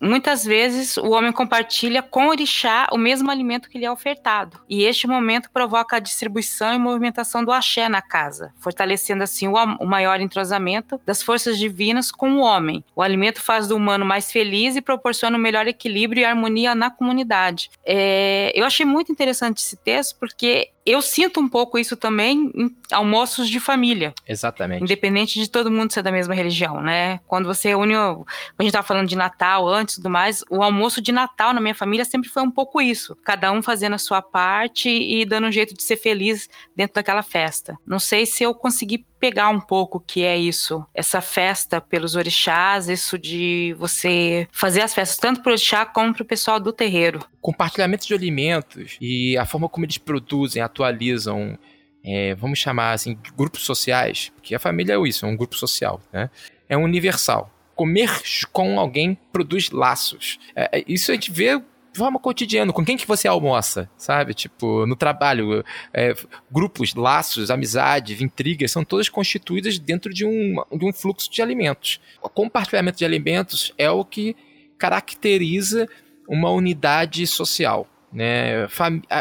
[0.00, 4.60] Muitas vezes o homem compartilha com o orixá o mesmo alimento que lhe é ofertado,
[4.68, 9.54] e este momento provoca a distribuição e movimentação do axé na casa, fortalecendo assim o,
[9.80, 12.84] o maior entrosamento das forças divinas com o homem.
[12.94, 16.90] O alimento faz do humano mais feliz e proporciona um melhor equilíbrio e harmonia na
[16.90, 17.70] comunidade.
[17.84, 22.76] É, eu achei muito interessante esse texto porque eu sinto um pouco isso também em
[22.90, 24.14] almoços de família.
[24.26, 24.82] Exatamente.
[24.82, 27.20] Independente de todo mundo ser da mesma religião, né?
[27.26, 27.94] Quando você une.
[27.94, 28.16] A
[28.60, 31.74] gente estava falando de Natal antes e tudo mais, o almoço de Natal na minha
[31.74, 33.16] família sempre foi um pouco isso.
[33.24, 37.22] Cada um fazendo a sua parte e dando um jeito de ser feliz dentro daquela
[37.22, 37.76] festa.
[37.86, 42.14] Não sei se eu consegui pegar um pouco o que é isso, essa festa pelos
[42.14, 46.60] orixás, isso de você fazer as festas tanto para o orixá como para o pessoal
[46.60, 47.20] do terreiro.
[47.40, 51.58] Compartilhamento de alimentos e a forma como eles produzem, atualizam,
[52.04, 56.00] é, vamos chamar assim, grupos sociais, porque a família é isso, é um grupo social,
[56.12, 56.30] né?
[56.68, 57.52] É universal.
[57.74, 58.10] Comer
[58.52, 60.38] com alguém produz laços.
[60.54, 61.60] É, é isso a gente vê
[61.98, 64.34] forma cotidiana, com quem que você almoça, sabe?
[64.34, 66.14] Tipo, no trabalho, é,
[66.50, 72.00] grupos, laços, amizade, intrigas, são todas constituídas dentro de um, de um fluxo de alimentos.
[72.22, 74.36] O compartilhamento de alimentos é o que
[74.78, 75.88] caracteriza
[76.28, 77.86] uma unidade social.
[78.12, 78.66] Né?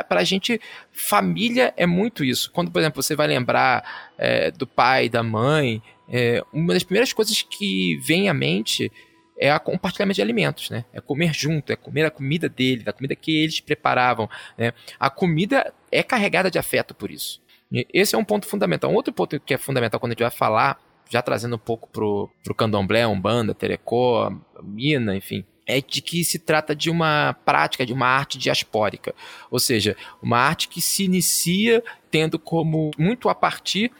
[0.07, 0.61] Para a gente,
[0.91, 2.51] família é muito isso.
[2.51, 7.11] Quando, por exemplo, você vai lembrar é, do pai, da mãe, é, uma das primeiras
[7.11, 8.91] coisas que vem à mente
[9.37, 10.85] é a compartilhamento de alimentos, né?
[10.91, 14.73] É comer junto, é comer a comida dele, da comida que eles preparavam, né?
[14.99, 17.41] A comida é carregada de afeto por isso.
[17.71, 18.91] E esse é um ponto fundamental.
[18.91, 21.87] Um outro ponto que é fundamental quando a gente vai falar, já trazendo um pouco
[21.89, 27.85] pro, pro candomblé, umbanda, terecó, mina, enfim, é de que se trata de uma prática,
[27.85, 29.13] de uma arte diaspórica.
[29.51, 33.91] Ou seja, uma arte que se inicia tendo como muito a partir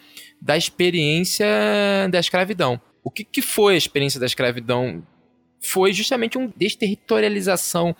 [0.42, 1.46] da experiência
[2.10, 2.80] da escravidão.
[3.04, 5.04] O que, que foi a experiência da escravidão
[5.68, 7.96] foi justamente uma desterritorialização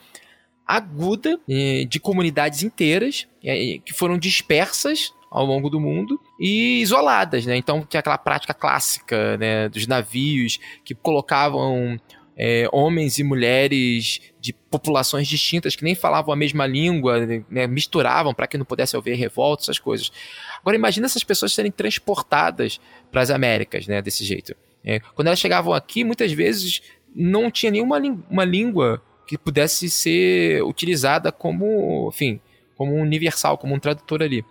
[0.66, 7.44] aguda eh, de comunidades inteiras eh, que foram dispersas ao longo do mundo e isoladas,
[7.44, 7.56] né?
[7.56, 11.98] Então tinha aquela prática clássica, né, dos navios que colocavam
[12.38, 18.32] é, homens e mulheres de populações distintas que nem falavam a mesma língua, né, misturavam
[18.32, 20.12] para que não pudesse haver revolta, essas coisas.
[20.60, 24.54] Agora imagina essas pessoas serem transportadas para as Américas, né, desse jeito.
[24.84, 26.80] É, quando elas chegavam aqui, muitas vezes
[27.18, 28.00] não tinha nenhuma
[28.30, 32.40] uma língua que pudesse ser utilizada como, enfim,
[32.76, 34.44] como universal, como um tradutor ali.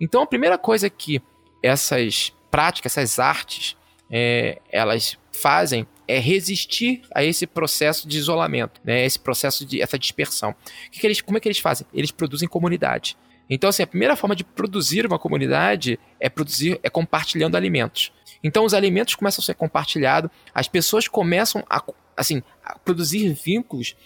[0.00, 1.20] Então a primeira coisa que
[1.62, 3.76] essas práticas, essas artes,
[4.10, 9.04] é, elas fazem é resistir a esse processo de isolamento, né?
[9.04, 10.54] Esse processo de essa dispersão.
[10.92, 11.86] Que que eles, como é que eles fazem?
[11.92, 13.16] Eles produzem comunidade.
[13.50, 18.12] Então, assim, a primeira forma de produzir uma comunidade é produzir, é compartilhando alimentos.
[18.46, 21.82] Então os alimentos começam a ser compartilhados, as pessoas começam a,
[22.16, 23.96] assim, a produzir vínculos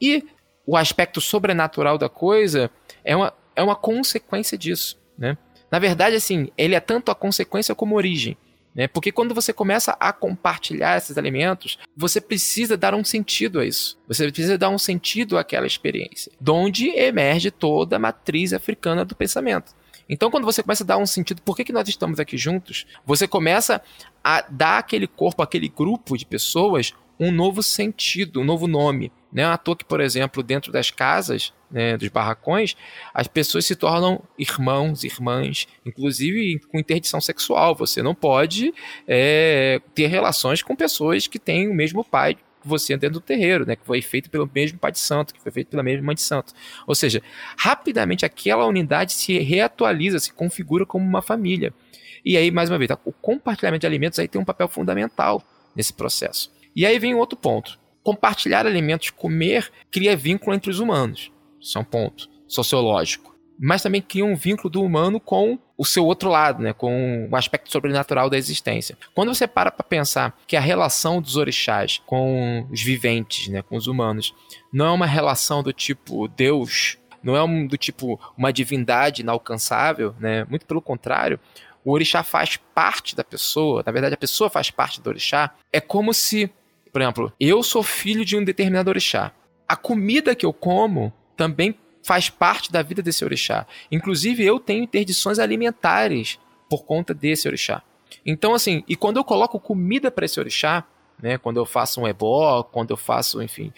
[0.00, 0.24] e
[0.64, 2.70] o aspecto sobrenatural da coisa
[3.04, 5.36] é uma, é uma consequência disso, né?
[5.68, 8.38] Na verdade, assim, ele é tanto a consequência como a origem.
[8.74, 8.86] Né?
[8.86, 13.98] Porque quando você começa a compartilhar esses alimentos, você precisa dar um sentido a isso.
[14.06, 19.74] Você precisa dar um sentido àquela experiência, donde emerge toda a matriz africana do pensamento.
[20.08, 22.86] Então, quando você começa a dar um sentido, por que, que nós estamos aqui juntos?
[23.04, 23.82] Você começa
[24.24, 29.12] a dar aquele corpo, aquele grupo de pessoas, um novo sentido, um novo nome.
[29.30, 32.74] Não é à toa que, por exemplo, dentro das casas, né, dos barracões,
[33.12, 37.74] as pessoas se tornam irmãos, irmãs, inclusive com interdição sexual.
[37.74, 38.72] Você não pode
[39.06, 43.74] é, ter relações com pessoas que têm o mesmo pai você dentro do terreiro, né?
[43.74, 46.22] Que foi feito pelo mesmo pai de santo, que foi feito pela mesma mãe de
[46.22, 46.52] santo.
[46.86, 47.22] Ou seja,
[47.56, 51.72] rapidamente aquela unidade se reatualiza, se configura como uma família.
[52.24, 52.98] E aí, mais uma vez, tá?
[53.04, 55.42] o compartilhamento de alimentos aí tem um papel fundamental
[55.74, 56.52] nesse processo.
[56.74, 57.78] E aí vem outro ponto.
[58.02, 61.32] Compartilhar alimentos, comer, cria vínculo entre os humanos.
[61.60, 63.34] Isso é um ponto sociológico.
[63.58, 67.36] Mas também cria um vínculo do humano com o seu outro lado, né, com o
[67.36, 68.98] aspecto sobrenatural da existência.
[69.14, 73.76] Quando você para para pensar que a relação dos orixás com os viventes, né, com
[73.76, 74.34] os humanos,
[74.72, 80.16] não é uma relação do tipo Deus, não é um, do tipo uma divindade inalcançável,
[80.18, 81.38] né, muito pelo contrário,
[81.84, 85.80] o orixá faz parte da pessoa, na verdade a pessoa faz parte do orixá, é
[85.80, 86.50] como se,
[86.92, 89.30] por exemplo, eu sou filho de um determinado orixá.
[89.68, 91.78] A comida que eu como também
[92.08, 93.66] faz parte da vida desse orixá.
[93.92, 97.82] Inclusive, eu tenho interdições alimentares por conta desse orixá.
[98.24, 100.86] Então, assim, e quando eu coloco comida para esse orixá,
[101.22, 103.74] né, quando eu faço um ebó, quando eu faço, enfim,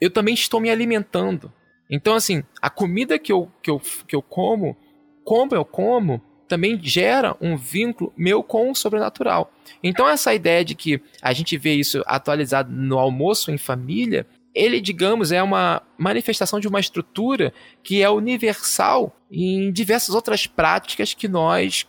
[0.00, 1.52] eu também estou me alimentando.
[1.90, 4.76] Então, assim, a comida que eu, que eu, que eu como,
[5.24, 9.50] como eu como, também gera um vínculo meu com o sobrenatural.
[9.82, 14.80] Então, essa ideia de que a gente vê isso atualizado no almoço em família ele,
[14.80, 21.26] digamos, é uma manifestação de uma estrutura que é universal em diversas outras práticas que
[21.26, 21.86] nós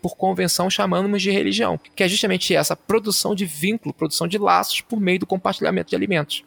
[0.00, 4.80] por convenção chamamos de religião, que é justamente essa produção de vínculo, produção de laços
[4.80, 6.44] por meio do compartilhamento de alimentos.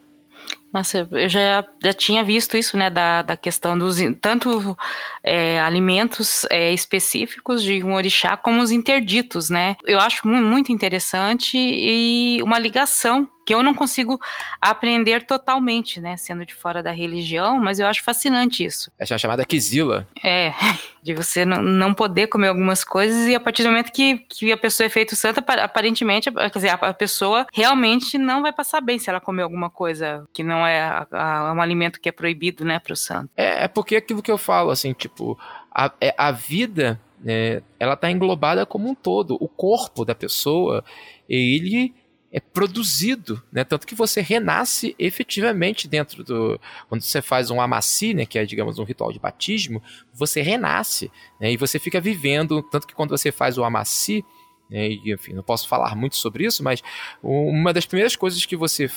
[0.72, 4.76] Nossa, eu já, já tinha visto isso, né, da, da questão dos tanto
[5.22, 9.76] é, alimentos é, específicos de um orixá como os interditos, né?
[9.84, 14.20] Eu acho muito interessante e uma ligação que eu não consigo
[14.60, 18.90] aprender totalmente, né, sendo de fora da religião, mas eu acho fascinante isso.
[18.98, 20.06] Essa é chamada quizila.
[20.22, 20.52] É,
[21.02, 24.56] de você não poder comer algumas coisas e a partir do momento que, que a
[24.56, 29.10] pessoa é feito santa, aparentemente, quer dizer, a pessoa realmente não vai passar bem se
[29.10, 32.78] ela comer alguma coisa que não é a, a, um alimento que é proibido, né,
[32.78, 33.30] para o santo.
[33.36, 35.38] É, é porque aquilo que eu falo, assim, tipo,
[35.70, 39.36] a, é, a vida, é, ela está englobada como um todo.
[39.40, 40.84] O corpo da pessoa,
[41.28, 41.94] ele
[42.34, 43.62] é produzido, né?
[43.62, 46.60] Tanto que você renasce efetivamente dentro do.
[46.88, 48.26] Quando você faz um amaci, né?
[48.26, 49.80] Que é, digamos, um ritual de batismo,
[50.12, 51.52] você renasce, né?
[51.52, 52.60] E você fica vivendo.
[52.60, 54.24] Tanto que quando você faz o amaci,
[54.68, 56.82] né, e, enfim, não posso falar muito sobre isso, mas
[57.22, 58.90] uma das primeiras coisas que você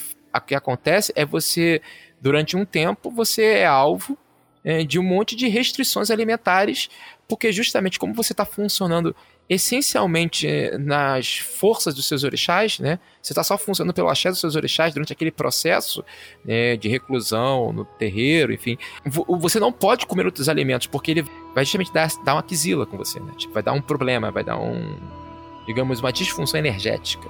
[0.45, 1.81] que acontece é você,
[2.21, 4.17] durante um tempo, você é alvo
[4.63, 6.89] é, de um monte de restrições alimentares,
[7.27, 9.15] porque justamente como você está funcionando
[9.49, 12.99] essencialmente é, nas forças dos seus orixás, né?
[13.21, 16.03] Você está só funcionando pelo axé dos seus orixás durante aquele processo
[16.43, 18.77] né, de reclusão no terreiro, enfim.
[19.39, 22.97] Você não pode comer outros alimentos, porque ele vai justamente dar, dar uma quisila com
[22.97, 23.33] você, né?
[23.37, 24.97] Tipo, vai dar um problema, vai dar um,
[25.65, 27.29] digamos, uma disfunção energética.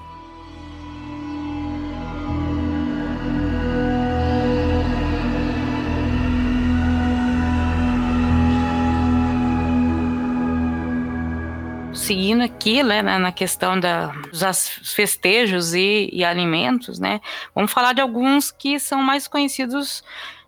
[12.08, 17.20] Seguindo aqui, né, na questão da, dos festejos e, e alimentos, né,
[17.54, 20.02] vamos falar de alguns que são mais conhecidos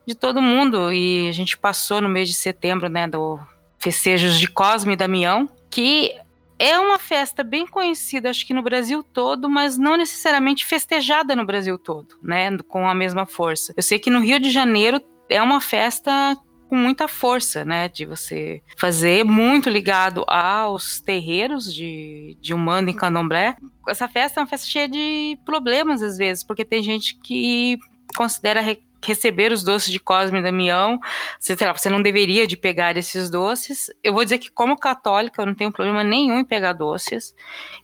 [0.06, 3.38] de todo mundo e a gente passou no mês de setembro, né, do
[3.78, 6.16] festejos de Cosme e Damião, que
[6.58, 11.46] é uma festa bem conhecida, acho que no Brasil todo, mas não necessariamente festejada no
[11.46, 13.74] Brasil todo, né, com a mesma força.
[13.76, 16.38] Eu sei que no Rio de Janeiro é uma festa
[16.70, 17.90] com muita força, né?
[17.90, 23.58] De você fazer muito ligado aos terreiros de, de Umbanda e Candomblé.
[23.88, 27.78] Essa festa é uma festa cheia de problemas, às vezes, porque tem gente que
[28.16, 31.00] considera re receber os doces de Cosme e Damião,
[31.40, 33.90] você, lá, você não deveria de pegar esses doces.
[34.04, 37.34] Eu vou dizer que como católica eu não tenho problema nenhum em pegar doces.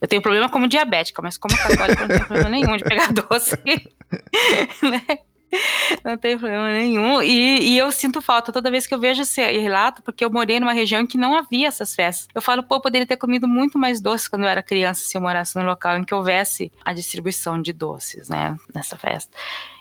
[0.02, 3.12] Eu tenho problema como diabética, mas como católica eu não tenho problema nenhum de pegar
[3.16, 3.56] doce.
[4.84, 5.20] né?
[6.04, 7.22] Não tem problema nenhum.
[7.22, 10.60] E, e, eu sinto falta toda vez que eu vejo esse relato, porque eu morei
[10.60, 12.28] numa região em que não havia essas festas.
[12.34, 15.18] Eu falo, pô, eu poderia ter comido muito mais doces quando eu era criança, se
[15.18, 19.36] eu morasse num local em que houvesse a distribuição de doces, né, nessa festa.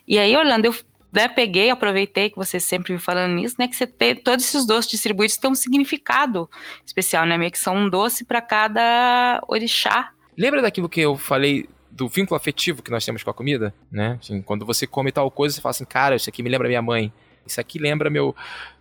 [0.07, 0.75] E aí, Orlando, eu
[1.13, 4.67] né, peguei, aproveitei que você sempre me falando nisso, né, que você tem, todos esses
[4.67, 6.51] doces distribuídos têm um significado
[6.85, 10.11] especial, né, meio que são um doce para cada orixá.
[10.37, 14.18] Lembra daquilo que eu falei do vínculo afetivo que nós temos com a comida, né?
[14.20, 16.83] Assim, quando você come tal coisa, você fala assim, cara, isso aqui me lembra minha
[16.83, 17.12] mãe,
[17.46, 18.35] isso aqui lembra meu,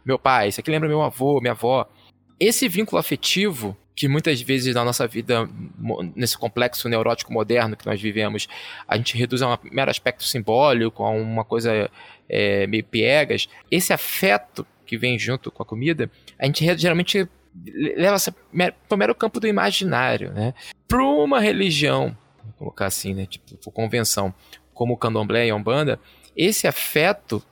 [0.03, 1.87] meu pai, isso aqui lembra meu avô, minha avó.
[2.39, 5.47] Esse vínculo afetivo, que muitas vezes na nossa vida,
[6.15, 8.47] nesse complexo neurótico moderno que nós vivemos,
[8.87, 11.91] a gente reduz a um mero aspecto simbólico, a uma coisa
[12.27, 13.47] é, meio piegas.
[13.69, 16.09] Esse afeto que vem junto com a comida,
[16.39, 17.29] a gente geralmente
[17.95, 18.17] leva
[18.87, 20.55] para o mero campo do imaginário, né?
[20.87, 22.17] Para uma religião
[22.63, 23.25] colocar assim, né?
[23.25, 24.33] Tipo, por convenção,
[24.73, 25.99] como o candomblé e a umbanda,
[26.35, 27.43] esse afeto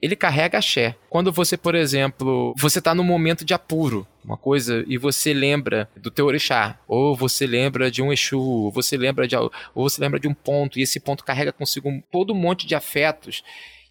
[0.00, 0.94] ele carrega axé.
[1.10, 5.88] Quando você, por exemplo, você está num momento de apuro, uma coisa, e você lembra
[5.96, 10.00] do teu orixá, ou você lembra de um Exu, ou você lembra de, ou você
[10.00, 13.42] lembra de um ponto, e esse ponto carrega consigo todo um monte de afetos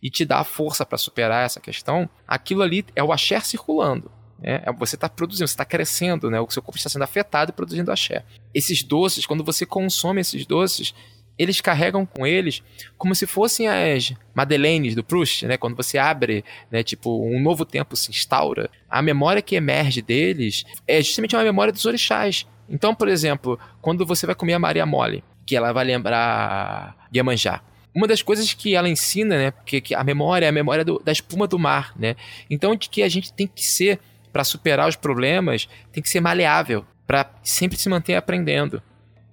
[0.01, 4.11] e te dá a força para superar essa questão, aquilo ali é o axé circulando.
[4.39, 4.61] Né?
[4.65, 6.39] É, você está produzindo, você está crescendo, né?
[6.39, 8.23] o seu corpo está sendo afetado e produzindo axé.
[8.53, 10.93] Esses doces, quando você consome esses doces,
[11.38, 12.63] eles carregam com eles
[12.97, 15.55] como se fossem as Madeleines do Proust, né?
[15.55, 20.65] Quando você abre, né, tipo, um novo tempo se instaura, a memória que emerge deles
[20.88, 22.47] é justamente uma memória dos orixás.
[22.67, 27.61] Então, por exemplo, quando você vai comer a Maria Mole, que ela vai lembrar Iemanjá,
[27.95, 30.99] uma das coisas que ela ensina, né, porque que a memória é a memória do,
[31.03, 32.15] da espuma do mar, né?
[32.49, 33.99] Então, de que a gente tem que ser
[34.38, 38.83] para superar os problemas, tem que ser maleável, para sempre se manter aprendendo.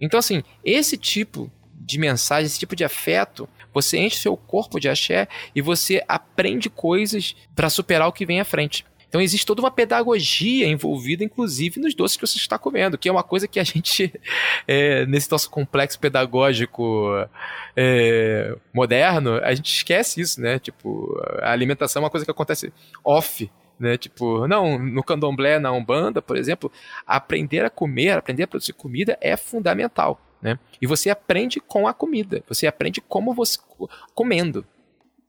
[0.00, 4.88] Então, assim, esse tipo de mensagem, esse tipo de afeto, você enche seu corpo de
[4.88, 8.86] axé e você aprende coisas para superar o que vem à frente.
[9.06, 13.12] Então existe toda uma pedagogia envolvida, inclusive, nos doces que você está comendo, que é
[13.12, 14.10] uma coisa que a gente,
[14.66, 17.10] é, nesse nosso complexo pedagógico
[17.76, 20.58] é, moderno, a gente esquece isso, né?
[20.58, 22.72] Tipo, a alimentação é uma coisa que acontece
[23.04, 23.96] off né?
[23.96, 26.70] Tipo, não, no candomblé, na Umbanda, por exemplo,
[27.06, 30.20] aprender a comer, aprender a produzir comida é fundamental.
[30.40, 30.58] Né?
[30.80, 33.58] E você aprende com a comida, você aprende como você
[34.14, 34.64] comendo.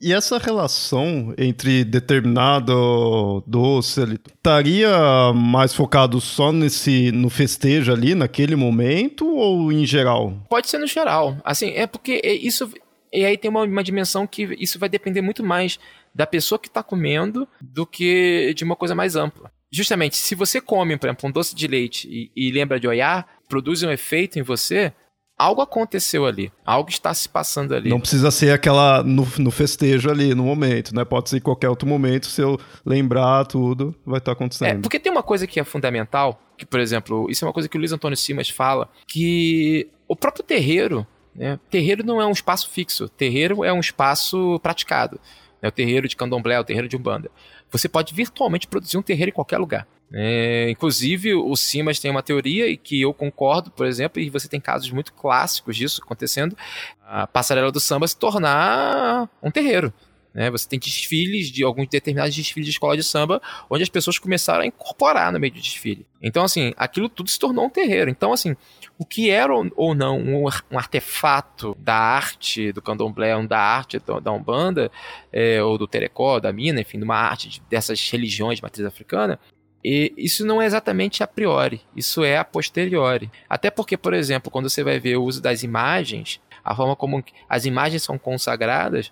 [0.01, 4.91] E essa relação entre determinado doce ele estaria
[5.33, 10.33] mais focado só nesse no festejo ali naquele momento ou em geral?
[10.49, 11.37] Pode ser no geral.
[11.45, 12.69] Assim, é porque isso
[13.11, 15.79] e aí tem uma, uma dimensão que isso vai depender muito mais
[16.15, 19.51] da pessoa que está comendo do que de uma coisa mais ampla.
[19.69, 23.27] Justamente, se você come, por exemplo, um doce de leite e, e lembra de olhar,
[23.49, 24.93] produz um efeito em você,
[25.37, 27.89] algo aconteceu ali, algo está se passando ali.
[27.89, 31.03] Não precisa ser aquela no, no, festejo ali, no momento, né?
[31.03, 34.77] Pode ser em qualquer outro momento, se eu lembrar tudo, vai estar tá acontecendo.
[34.77, 37.67] É, porque tem uma coisa que é fundamental, que, por exemplo, isso é uma coisa
[37.67, 41.05] que o Luiz Antônio Simas fala, que o próprio terreiro,
[41.35, 41.59] né?
[41.69, 45.19] Terreiro não é um espaço fixo, terreiro é um espaço praticado.
[45.65, 45.69] Né?
[45.69, 47.31] O terreiro de candomblé, o terreiro de umbanda.
[47.71, 49.87] Você pode virtualmente produzir um terreiro em qualquer lugar.
[50.13, 54.47] É, inclusive, o Simas tem uma teoria e que eu concordo, por exemplo, e você
[54.47, 56.55] tem casos muito clássicos disso acontecendo,
[57.03, 59.91] a passarela do samba se tornar um terreiro.
[60.35, 60.51] Né?
[60.51, 64.63] Você tem desfiles de alguns determinados desfiles de escola de samba, onde as pessoas começaram
[64.63, 66.05] a incorporar no meio do desfile.
[66.21, 68.09] Então, assim, aquilo tudo se tornou um terreiro.
[68.09, 68.55] Então, assim,
[68.99, 74.31] o que era ou não um, um artefato da arte do candomblé, da arte da
[74.31, 74.91] Umbanda,
[75.31, 78.85] é, ou do Terecó, da Mina, enfim, de uma arte de, dessas religiões de matriz
[78.85, 79.39] africana,
[79.87, 83.29] e isso não é exatamente a priori, isso é a posteriori.
[83.47, 87.23] Até porque, por exemplo, quando você vai ver o uso das imagens, a forma como
[87.47, 89.11] as imagens são consagradas,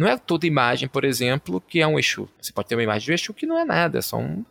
[0.00, 2.26] não é toda imagem, por exemplo, que é um Exu.
[2.40, 4.42] Você pode ter uma imagem de um Exu que não é nada, é só um,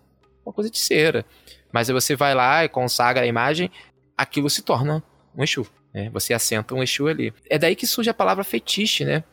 [0.46, 1.26] uma coisa de cera.
[1.72, 3.72] Mas aí você vai lá e consagra a imagem,
[4.16, 5.04] aquilo se torna
[5.36, 5.66] um Exu.
[5.92, 6.08] Né?
[6.12, 7.34] Você assenta um Exu ali.
[7.50, 9.24] É daí que surge a palavra fetiche, né?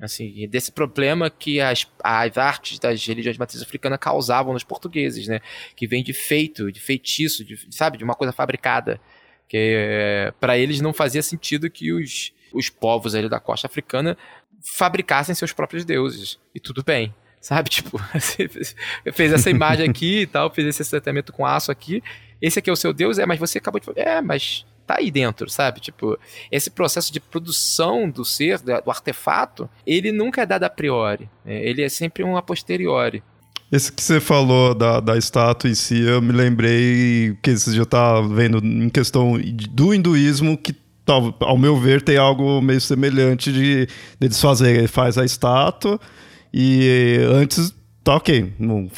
[0.00, 5.28] assim, desse problema que as, as artes das religiões de matriz africana causavam nos portugueses,
[5.28, 5.40] né?
[5.76, 8.98] Que vem de feito, de feitiço, de, sabe, de uma coisa fabricada,
[9.46, 14.16] que é, para eles não fazia sentido que os, os povos ali da costa africana
[14.62, 16.38] fabricassem seus próprios deuses.
[16.54, 17.70] E tudo bem, sabe?
[17.70, 17.98] Tipo,
[19.12, 22.02] fez essa imagem aqui e tal, fez esse tratamento com aço aqui.
[22.40, 24.96] Esse aqui é o seu deus, é, mas você acabou de falar, é, mas tá
[24.98, 25.80] aí dentro, sabe?
[25.80, 26.18] Tipo,
[26.50, 31.28] esse processo de produção do ser, do artefato, ele nunca é dado a priori.
[31.44, 31.62] Né?
[31.64, 33.22] Ele é sempre um a posteriori.
[33.70, 37.84] Esse que você falou da, da estátua em si, eu me lembrei que você já
[37.84, 39.38] tá vendo em questão
[39.70, 40.72] do hinduísmo que
[41.40, 43.88] ao meu ver, tem algo meio semelhante de
[44.18, 44.78] deles fazerem.
[44.78, 45.98] Ele faz a estátua
[46.52, 48.52] e antes tá ok,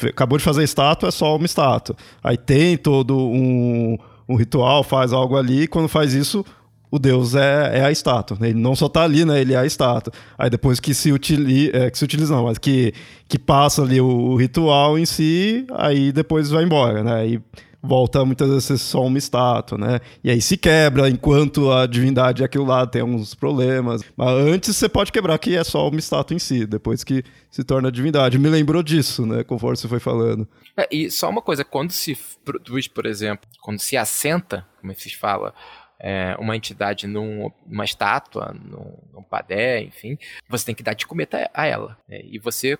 [0.09, 1.95] acabou de fazer a estátua, é só uma estátua.
[2.23, 3.97] Aí tem todo um,
[4.27, 6.45] um ritual, faz algo ali, e quando faz isso,
[6.89, 8.37] o deus é, é a estátua.
[8.39, 8.49] Né?
[8.49, 9.41] Ele não só está ali, né?
[9.41, 10.13] Ele é a estátua.
[10.37, 12.93] Aí depois que se utiliza, é, que se utiliza não, mas que,
[13.27, 17.15] que passa ali o, o, ritual em si, aí depois vai embora, né?
[17.15, 17.41] Aí
[17.83, 19.99] volta muitas vezes ser só uma estátua, né?
[20.23, 24.01] E aí se quebra enquanto a divindade é aquilo lá tem alguns problemas.
[24.15, 27.63] Mas antes você pode quebrar que é só uma estátua em si, depois que se
[27.63, 28.39] torna divindade.
[28.39, 29.43] Me lembrou disso, né?
[29.43, 30.47] Conforme você foi falando.
[30.77, 35.15] É, e só uma coisa, quando se produz, por exemplo, quando se assenta, como se
[35.15, 35.53] fala,
[35.99, 40.17] é, uma entidade num, numa estátua, num, num padé, enfim,
[40.49, 41.97] você tem que dar de comer a ela.
[42.07, 42.21] Né?
[42.23, 42.77] E você,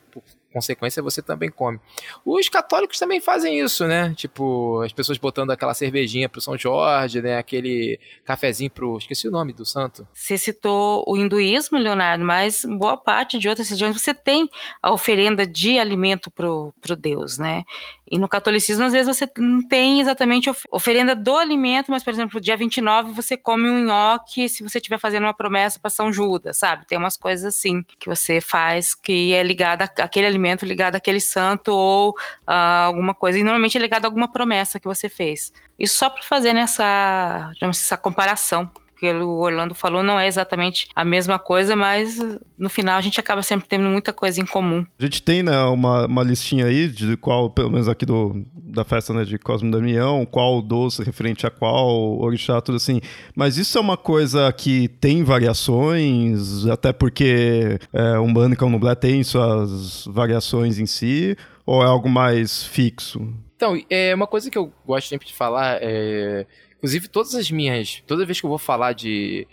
[0.53, 1.79] consequência, você também come.
[2.23, 4.13] Os católicos também fazem isso, né?
[4.15, 7.37] Tipo, as pessoas botando aquela cervejinha pro São Jorge, né?
[7.37, 8.97] Aquele cafezinho pro.
[8.97, 10.07] Esqueci o nome do santo.
[10.13, 14.47] Você citou o hinduísmo, Leonardo, mas boa parte de outras religiões você tem
[14.81, 17.63] a oferenda de alimento pro, pro Deus, né?
[18.09, 22.41] E no catolicismo, às vezes, você não tem exatamente oferenda do alimento, mas, por exemplo,
[22.41, 26.57] dia 29 você come um nhoque se você estiver fazendo uma promessa para São Judas,
[26.57, 26.85] sabe?
[26.85, 31.69] Tem umas coisas assim que você faz que é ligada àquele alimento, ligado àquele santo
[31.69, 33.39] ou uh, alguma coisa.
[33.39, 35.53] E normalmente é ligado a alguma promessa que você fez.
[35.79, 38.69] Isso só para fazer nessa, essa comparação
[39.03, 42.17] que o Orlando falou não é exatamente a mesma coisa, mas
[42.57, 44.85] no final a gente acaba sempre tendo muita coisa em comum.
[44.97, 48.85] A gente tem né, uma, uma listinha aí de qual, pelo menos aqui do, da
[48.85, 53.01] festa né, de Cosme Damião, qual doce referente a qual orixá, tudo assim.
[53.35, 58.95] Mas isso é uma coisa que tem variações, até porque é, um bando e Nublé
[58.95, 61.35] tem suas variações em si,
[61.65, 63.21] ou é algo mais fixo?
[63.57, 66.45] Então, é uma coisa que eu gosto sempre de falar é
[66.83, 68.03] Inclusive, todas as minhas.
[68.05, 69.47] Toda vez que eu vou falar de,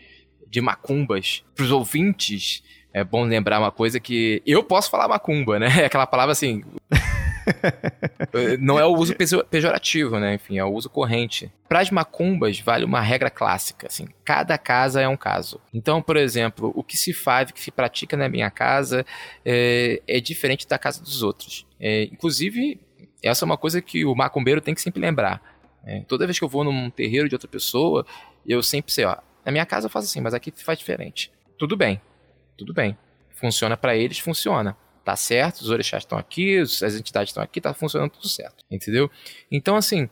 [0.48, 2.60] de macumbas pros ouvintes,
[2.92, 5.68] é bom lembrar uma coisa que eu posso falar macumba, né?
[5.82, 6.64] É aquela palavra assim.
[8.58, 9.14] não é o uso
[9.48, 10.34] pejorativo, né?
[10.34, 11.52] Enfim, é o uso corrente.
[11.68, 14.08] Para as macumbas, vale uma regra clássica, assim.
[14.24, 15.60] Cada casa é um caso.
[15.72, 19.06] Então, por exemplo, o que se faz, o que se pratica na minha casa
[19.44, 21.64] é, é diferente da casa dos outros.
[21.78, 22.80] É, inclusive,
[23.22, 25.49] essa é uma coisa que o macumbeiro tem que sempre lembrar.
[25.84, 28.06] É, toda vez que eu vou num terreiro de outra pessoa,
[28.46, 31.32] eu sempre sei, ó, na minha casa eu faço assim, mas aqui faz diferente.
[31.58, 32.00] Tudo bem,
[32.56, 32.96] tudo bem.
[33.34, 34.76] Funciona para eles, funciona.
[35.04, 39.10] Tá certo, os orixás estão aqui, as entidades estão aqui, tá funcionando tudo certo, entendeu?
[39.50, 40.08] Então, assim,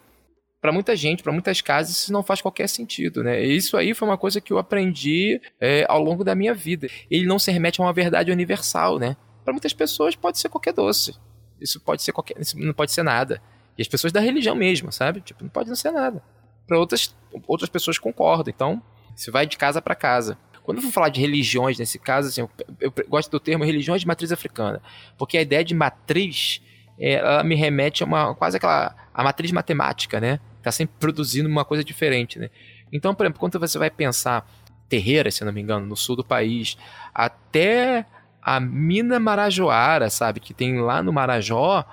[0.60, 3.40] para muita gente, para muitas casas, isso não faz qualquer sentido, né?
[3.42, 6.88] Isso aí foi uma coisa que eu aprendi é, ao longo da minha vida.
[7.10, 9.16] Ele não se remete a uma verdade universal, né?
[9.44, 11.14] Para muitas pessoas pode ser qualquer doce.
[11.60, 13.40] Isso pode ser qualquer, isso não pode ser nada.
[13.78, 15.20] E as pessoas da religião mesmo, sabe?
[15.20, 16.20] Tipo, não pode não ser nada.
[16.66, 17.14] Para outras,
[17.46, 18.52] outras pessoas concordam.
[18.54, 18.82] Então,
[19.14, 20.36] você vai de casa para casa.
[20.64, 22.50] Quando eu vou falar de religiões nesse caso, assim, eu,
[22.80, 24.82] eu, gosto do termo religiões de matriz africana,
[25.16, 26.60] porque a ideia de matriz,
[26.98, 30.40] ela me remete a uma quase aquela a matriz matemática, né?
[30.62, 32.50] Tá sempre produzindo uma coisa diferente, né?
[32.92, 34.46] Então, por exemplo, quando você vai pensar
[34.88, 36.76] terreiras, se não me engano, no sul do país,
[37.14, 38.04] até
[38.42, 41.84] a mina Marajoara, sabe, que tem lá no Marajó,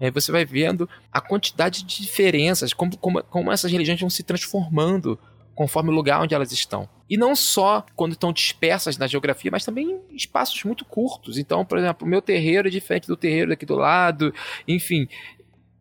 [0.00, 4.22] é, você vai vendo a quantidade de diferenças, como, como, como essas religiões vão se
[4.22, 5.18] transformando
[5.54, 6.88] conforme o lugar onde elas estão.
[7.08, 11.38] E não só quando estão dispersas na geografia, mas também em espaços muito curtos.
[11.38, 14.34] Então, por exemplo, o meu terreiro é diferente do terreiro daqui do lado,
[14.66, 15.06] enfim.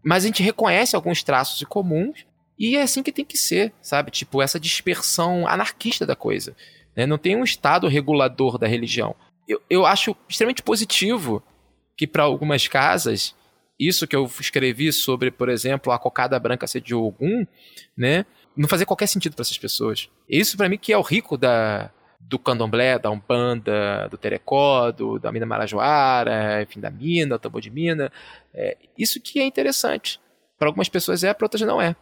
[0.03, 2.25] Mas a gente reconhece alguns traços comuns
[2.57, 4.11] e é assim que tem que ser, sabe?
[4.11, 6.55] Tipo, essa dispersão anarquista da coisa.
[6.95, 7.05] Né?
[7.05, 9.15] Não tem um estado regulador da religião.
[9.47, 11.41] Eu, eu acho extremamente positivo
[11.97, 13.35] que para algumas casas
[13.79, 17.45] isso que eu escrevi sobre, por exemplo, a cocada branca ser de Ogum,
[17.97, 18.25] né?
[18.55, 20.09] Não fazia qualquer sentido para essas pessoas.
[20.29, 25.19] Isso para mim que é o rico da do candomblé, da umbanda, do terecó, do,
[25.19, 28.11] da mina marajoara, enfim, da mina, do tambor de mina.
[28.53, 30.19] É, isso que é interessante.
[30.57, 31.95] Para algumas pessoas é, para outras não é.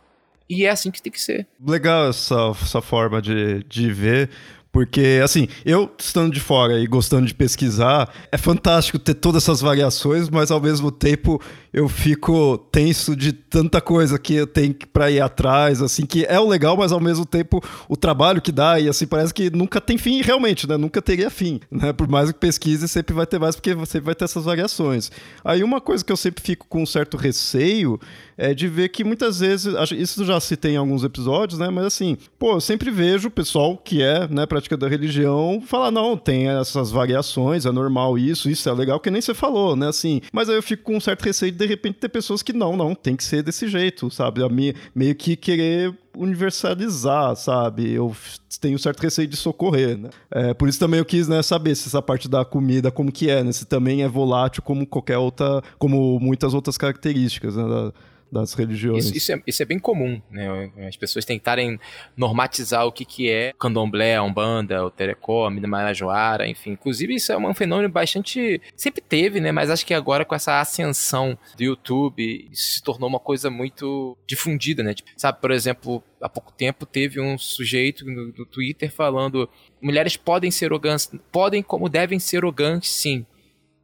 [0.49, 1.47] E é assim que tem que ser.
[1.65, 4.29] Legal essa, essa forma de, de ver,
[4.71, 9.59] porque, assim, eu estando de fora e gostando de pesquisar, é fantástico ter todas essas
[9.59, 11.41] variações, mas ao mesmo tempo
[11.73, 16.39] eu fico tenso de tanta coisa que eu tenho para ir atrás, assim, que é
[16.39, 19.79] o legal, mas ao mesmo tempo o trabalho que dá, e assim, parece que nunca
[19.79, 20.75] tem fim realmente, né?
[20.77, 21.93] Nunca teria fim, né?
[21.93, 25.11] Por mais que pesquise, sempre vai ter mais, porque você vai ter essas variações.
[25.43, 27.99] Aí uma coisa que eu sempre fico com um certo receio
[28.37, 31.69] é de ver que muitas vezes, isso já se tem em alguns episódios, né?
[31.69, 35.91] Mas assim, pô, eu sempre vejo o pessoal que é, né, prática da religião falar,
[35.91, 39.87] não, tem essas variações, é normal isso, isso é legal, que nem você falou, né?
[39.87, 42.75] Assim, mas aí eu fico com um certo receio de repente ter pessoas que não,
[42.75, 44.43] não, tem que ser desse jeito, sabe?
[44.43, 47.91] A mim, meio que querer universalizar, sabe?
[47.91, 48.15] Eu
[48.59, 50.09] tenho certo receio de socorrer, né?
[50.31, 53.29] É, por isso também eu quis né, saber se essa parte da comida, como que
[53.29, 53.51] é, né?
[53.51, 57.93] Se também é volátil como qualquer outra, como muitas outras características né, da,
[58.31, 59.05] das religiões.
[59.05, 60.71] Isso, isso, é, isso, é, bem comum, né?
[60.87, 61.79] As pessoas tentarem
[62.15, 66.71] normatizar o que, que é candomblé, umbanda, o terecó, a marajoara, enfim.
[66.71, 68.61] Inclusive, isso é um fenômeno bastante...
[68.75, 69.51] Sempre teve, né?
[69.51, 74.17] Mas acho que agora com essa ascensão do YouTube, isso se tornou uma coisa muito
[74.25, 74.93] difundida, né?
[74.93, 79.49] Tipo, sabe, por exemplo, há pouco tempo teve um sujeito no, no Twitter falando
[79.81, 83.25] mulheres podem ser ogãs, podem como devem ser ogãs, sim.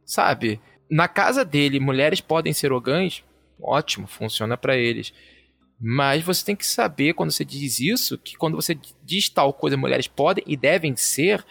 [0.04, 0.60] Sabe?
[0.88, 3.22] Na casa dele, mulheres podem ser ogãs,
[3.60, 5.12] ótimo, funciona para eles.
[5.80, 9.76] Mas você tem que saber, quando você diz isso, que quando você diz tal coisa,
[9.76, 11.44] mulheres podem e devem ser,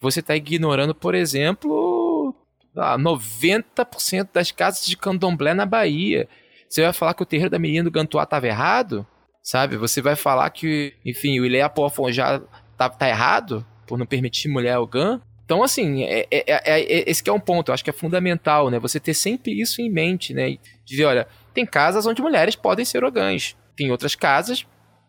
[0.00, 2.34] você está ignorando, por exemplo,
[2.76, 6.28] ah, 90% das casas de candomblé na Bahia.
[6.68, 9.06] Você vai falar que o terreiro da menina do Gantuá estava errado?
[9.42, 9.76] Sabe?
[9.76, 12.42] Você vai falar que, enfim, o Ilé Poafonjá
[12.76, 15.20] tá, tá errado por não permitir mulher ao GAN?
[15.44, 18.68] Então, assim, é, é, é, é, esse é um ponto, eu acho que é fundamental,
[18.68, 18.78] né?
[18.78, 20.58] Você ter sempre isso em mente, né?
[20.84, 23.56] De ver, olha, tem casas onde mulheres podem ser ogãs.
[23.76, 24.66] Tem outras casas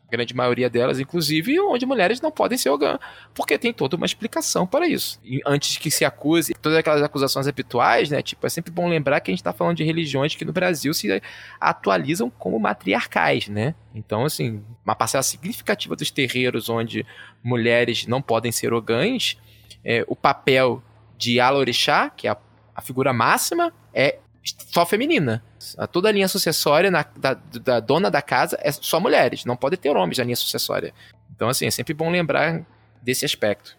[0.10, 2.98] grande maioria delas, inclusive, onde mulheres não podem ser ogã,
[3.34, 5.20] porque tem toda uma explicação para isso.
[5.24, 8.22] E antes que se acuse, todas aquelas acusações habituais, né?
[8.22, 10.94] Tipo, é sempre bom lembrar que a gente está falando de religiões que no Brasil
[10.94, 11.22] se
[11.60, 13.76] atualizam como matriarcais, né?
[13.94, 17.06] Então, assim, uma parcela significativa dos terreiros onde
[17.44, 19.38] mulheres não podem ser ogãs,
[19.86, 20.84] é, o papel
[21.18, 22.38] de Alorixá, que é a,
[22.76, 25.44] a figura máxima, é só feminina.
[25.92, 29.78] Toda a linha sucessória na, da, da, dona da casa é só mulheres, não pode
[29.78, 30.94] ter homens na linha sucessória.
[31.36, 32.66] Então, assim, é sempre bom lembrar
[33.02, 33.78] desse aspecto,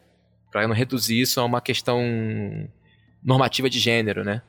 [0.51, 2.01] para não reduzir isso a uma questão
[3.23, 4.43] normativa de gênero, né?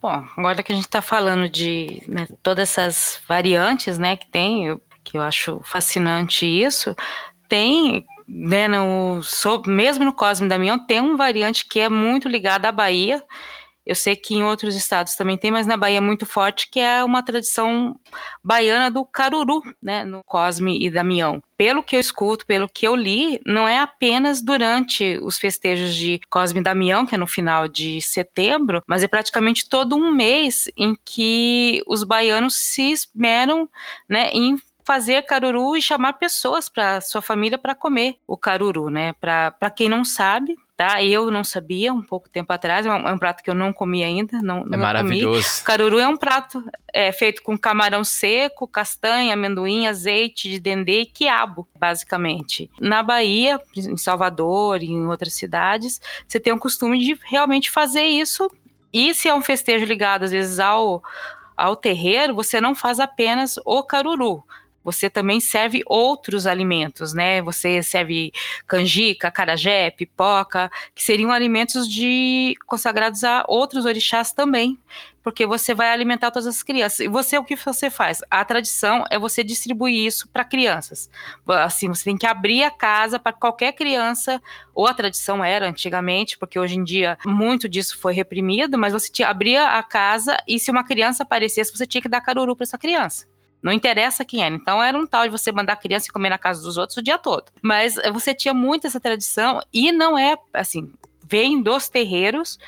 [0.00, 4.66] Bom, agora que a gente está falando de né, todas essas variantes, né, que tem,
[4.66, 6.94] eu, que eu acho fascinante isso,
[7.48, 9.20] tem né, no,
[9.66, 13.22] mesmo no Cosme Damião, tem um variante que é muito ligado à Bahia,
[13.88, 16.78] eu sei que em outros estados também tem, mas na Bahia é muito forte, que
[16.78, 17.98] é uma tradição
[18.44, 21.42] baiana do caruru, né, no Cosme e Damião.
[21.56, 26.20] Pelo que eu escuto, pelo que eu li, não é apenas durante os festejos de
[26.28, 30.70] Cosme e Damião, que é no final de setembro, mas é praticamente todo um mês
[30.76, 33.66] em que os baianos se esmeram
[34.06, 39.14] né, em fazer caruru e chamar pessoas para sua família para comer o caruru, né?
[39.14, 41.02] Para quem não sabe, tá?
[41.02, 43.72] Eu não sabia um pouco tempo atrás, é um, é um prato que eu não
[43.72, 45.42] comi ainda, não, é maravilhoso.
[45.42, 45.64] Comi.
[45.64, 46.64] Caruru é um prato
[46.94, 52.70] é, feito com camarão seco, castanha, amendoim, azeite de dendê e quiabo, basicamente.
[52.80, 58.04] Na Bahia, em Salvador e em outras cidades, você tem o costume de realmente fazer
[58.04, 58.48] isso.
[58.92, 61.02] E se é um festejo ligado às vezes ao
[61.56, 64.44] ao terreiro, você não faz apenas o caruru
[64.90, 67.42] você também serve outros alimentos, né?
[67.42, 68.32] Você serve
[68.66, 74.78] canjica, carajé, pipoca, que seriam alimentos de consagrados a outros orixás também,
[75.22, 77.00] porque você vai alimentar todas as crianças.
[77.00, 78.22] E você o que você faz?
[78.30, 81.10] A tradição é você distribuir isso para crianças.
[81.46, 84.40] Assim, você tem que abrir a casa para qualquer criança,
[84.74, 89.22] ou a tradição era antigamente, porque hoje em dia muito disso foi reprimido, mas você
[89.22, 92.78] abria a casa e se uma criança aparecesse, você tinha que dar caruru para essa
[92.78, 93.27] criança.
[93.62, 94.54] Não interessa quem era.
[94.54, 97.02] Então era um tal de você mandar a criança comer na casa dos outros o
[97.02, 97.44] dia todo.
[97.62, 100.92] Mas eh, você tinha muito essa tradição e não é assim,
[101.28, 102.58] vem dos terreiros,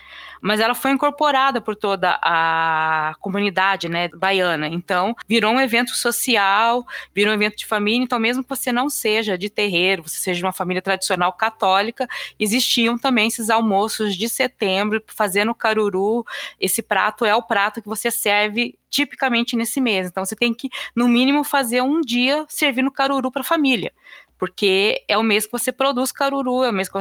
[0.40, 4.66] mas ela foi incorporada por toda a comunidade, né, baiana.
[4.68, 8.02] Então, virou um evento social, virou um evento de família.
[8.02, 12.08] Então, mesmo que você não seja de terreiro, você seja de uma família tradicional católica,
[12.38, 16.24] existiam também esses almoços de setembro, fazendo caruru.
[16.58, 20.08] Esse prato é o prato que você serve tipicamente nesse mês.
[20.08, 23.92] Então, você tem que, no mínimo, fazer um dia servindo caruru para a família
[24.38, 26.94] porque é o mês que você produz caruru, é o mês que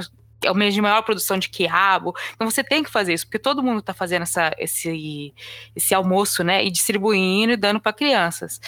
[0.44, 2.16] é o mês de maior produção de quiabo.
[2.34, 5.34] Então você tem que fazer isso, porque todo mundo está fazendo essa, esse,
[5.76, 6.64] esse almoço, né?
[6.64, 8.60] E distribuindo e dando para crianças.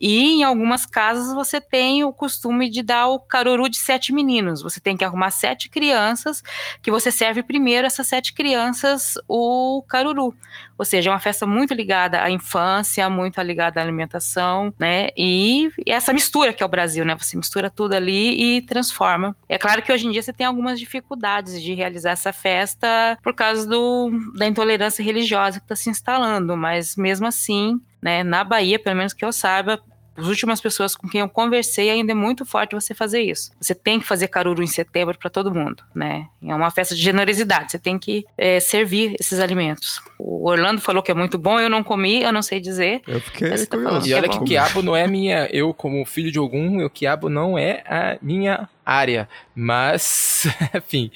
[0.00, 4.62] E em algumas casas você tem o costume de dar o caruru de sete meninos.
[4.62, 6.42] Você tem que arrumar sete crianças,
[6.82, 10.34] que você serve primeiro essas sete crianças o caruru.
[10.78, 15.08] Ou seja, é uma festa muito ligada à infância, muito ligada à alimentação, né?
[15.16, 17.16] E, essa mistura que é o Brasil, né?
[17.18, 19.34] Você mistura tudo ali e transforma.
[19.48, 21.15] É claro que hoje em dia você tem algumas dificuldades
[21.60, 26.96] de realizar essa festa por causa do, da intolerância religiosa que está se instalando, mas
[26.96, 28.22] mesmo assim né?
[28.22, 29.80] Na Bahia, pelo menos que eu saiba,
[30.16, 33.50] as últimas pessoas com quem eu conversei, ainda é muito forte você fazer isso.
[33.60, 36.28] Você tem que fazer caruru em setembro para todo mundo, né?
[36.42, 40.00] É uma festa de generosidade, você tem que é, servir esses alimentos.
[40.18, 43.02] O Orlando falou que é muito bom, eu não comi, eu não sei dizer.
[43.06, 46.30] Eu fiquei tá E olha que, é que quiabo não é minha, eu como filho
[46.32, 51.10] de algum, o quiabo não é a minha área, mas, enfim,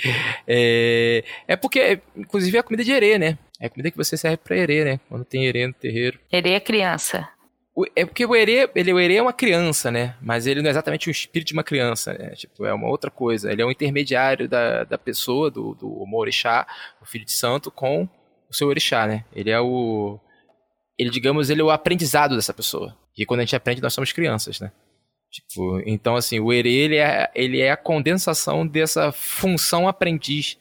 [0.46, 3.38] é, é porque, inclusive, é a comida de herê, né?
[3.60, 5.00] É a comida que você serve pra herê, né?
[5.08, 6.18] Quando tem herê no terreiro.
[6.32, 7.28] Herê é criança.
[7.96, 10.16] É porque o herê, ele, o herê é uma criança, né?
[10.20, 12.30] Mas ele não é exatamente o espírito de uma criança, né?
[12.30, 13.50] Tipo, é uma outra coisa.
[13.50, 16.66] Ele é um intermediário da, da pessoa, do, do orixá,
[17.00, 18.08] o filho de santo, com
[18.48, 19.24] o seu orixá, né?
[19.32, 20.18] Ele é o...
[20.98, 22.96] Ele, digamos, ele é o aprendizado dessa pessoa.
[23.16, 24.72] E quando a gente aprende, nós somos crianças, né?
[25.30, 30.58] Tipo, então, assim, o herê, ele é, ele é a condensação dessa função aprendiz,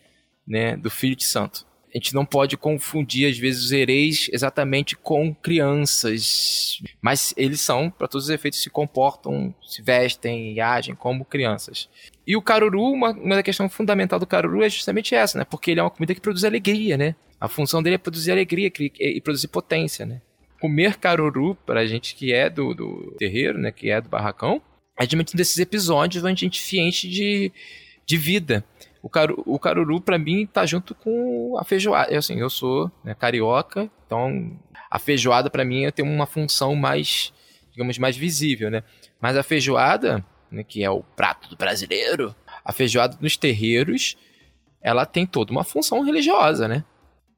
[0.48, 0.78] né?
[0.78, 5.34] Do filho de santo a gente não pode confundir, às vezes, os hereis exatamente com
[5.34, 6.80] crianças.
[7.02, 11.90] Mas eles são, para todos os efeitos, se comportam, se vestem e agem como crianças.
[12.28, 15.46] E o caruru, uma, uma questão fundamental do caruru é justamente essa, né?
[15.46, 17.16] Porque ele é uma comida que produz alegria, né?
[17.42, 20.22] A função dele é produzir alegria e produzir potência, né?
[20.62, 23.72] Comer caruru, pra gente que é do, do terreiro, né?
[23.72, 24.62] Que é do barracão,
[25.00, 27.52] é justamente um desses episódios onde a gente se enche de,
[28.06, 28.64] de vida.
[29.02, 32.12] O, caru, o caruru, para mim, tá junto com a feijoada.
[32.12, 37.32] Eu, assim, eu sou né, carioca, então a feijoada, para mim, tem uma função mais,
[37.72, 38.84] digamos, mais visível, né?
[39.22, 44.18] Mas a feijoada, né, que é o prato do brasileiro, a feijoada nos terreiros,
[44.82, 46.84] ela tem toda uma função religiosa, né?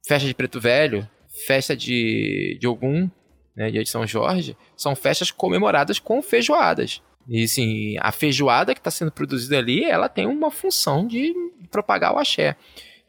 [0.08, 1.08] Festa de Preto Velho,
[1.46, 3.10] festa de, de Ogum,
[3.56, 7.02] né, dia de São Jorge, são festas comemoradas com feijoadas.
[7.28, 11.34] E assim, a feijoada que está sendo produzida ali, ela tem uma função de
[11.70, 12.56] propagar o axé.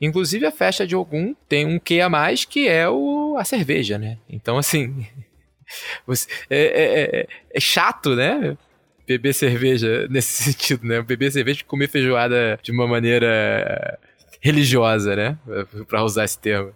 [0.01, 3.99] Inclusive a festa de Ogum tem um que a mais que é o, a cerveja,
[3.99, 4.19] né?
[4.29, 5.07] Então assim,
[6.51, 8.57] é, é, é, é chato, né?
[9.07, 11.03] beber cerveja nesse sentido, né?
[11.03, 13.99] Beber cerveja e comer feijoada de uma maneira
[14.41, 15.39] religiosa, né?
[15.89, 16.73] Para usar esse termo.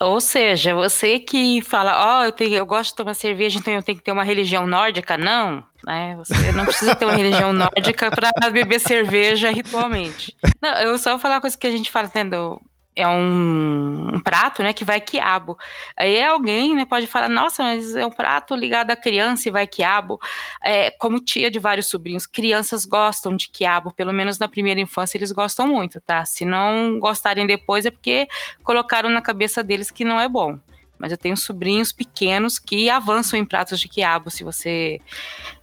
[0.00, 3.82] Ou seja, você que fala, ó, oh, eu, eu gosto de tomar cerveja, então eu
[3.82, 5.18] tenho que ter uma religião nórdica.
[5.18, 6.16] Não, né?
[6.16, 10.34] Você não precisa ter uma religião nórdica para beber cerveja ritualmente.
[10.60, 12.60] Não, eu só vou falar uma coisa que a gente fala, tendo
[12.94, 15.56] é um, prato, né, que vai quiabo.
[15.96, 19.66] Aí alguém, né, pode falar, nossa, mas é um prato ligado à criança e vai
[19.66, 20.20] quiabo.
[20.62, 25.16] É, como tia de vários sobrinhos, crianças gostam de quiabo, pelo menos na primeira infância
[25.16, 26.24] eles gostam muito, tá?
[26.24, 28.28] Se não gostarem depois é porque
[28.62, 30.58] colocaram na cabeça deles que não é bom.
[30.98, 35.00] Mas eu tenho sobrinhos pequenos que avançam em pratos de quiabo se você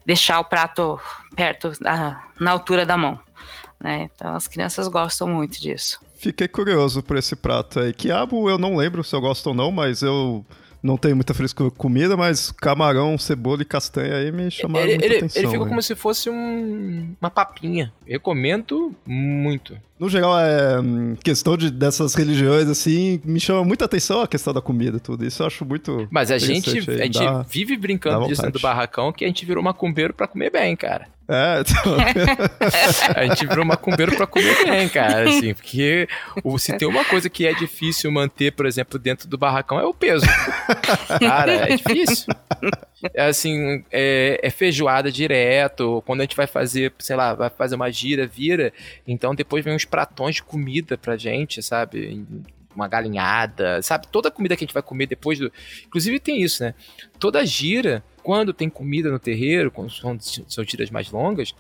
[0.04, 1.00] deixar o prato
[1.36, 3.20] perto, da, na altura da mão.
[3.80, 4.10] Né?
[4.16, 6.00] Então as crianças gostam muito disso.
[6.18, 7.94] Fiquei curioso por esse prato aí.
[7.94, 10.46] Quiabo eu não lembro se eu gosto ou não, mas eu
[10.82, 14.94] não tenho muita frescura com comida, mas camarão, cebola e castanha aí me chamaram ele,
[14.94, 15.42] muita ele, atenção.
[15.42, 17.94] Ele fica como se fosse um, uma papinha.
[18.06, 19.78] Recomendo muito.
[20.00, 24.54] No geral, é hum, questão de, dessas religiões, assim, me chama muita atenção a questão
[24.54, 25.26] da comida tudo.
[25.26, 26.08] Isso eu acho muito.
[26.12, 29.46] Mas a gente, aí, a gente dá, vive brincando disso do barracão que a gente
[29.46, 31.08] virou macumbeiro para comer bem, cara.
[31.30, 31.98] É, então...
[33.16, 36.08] a gente virou macumbeiro pra comer bem, cara, assim, porque
[36.58, 39.94] se tem uma coisa que é difícil manter, por exemplo, dentro do barracão é o
[39.94, 40.26] peso.
[41.20, 42.34] Cara, é difícil.
[43.14, 47.76] É assim, é, é, feijoada direto, quando a gente vai fazer, sei lá, vai fazer
[47.76, 48.74] uma gira, vira,
[49.08, 52.26] então depois vem uns pratões de comida pra gente, sabe?
[52.76, 54.08] Uma galinhada, sabe?
[54.08, 55.52] Toda a comida que a gente vai comer depois do...
[55.86, 56.74] Inclusive tem isso, né?
[57.20, 61.54] Toda gira quando tem comida no terreiro, quando são, são mais longas,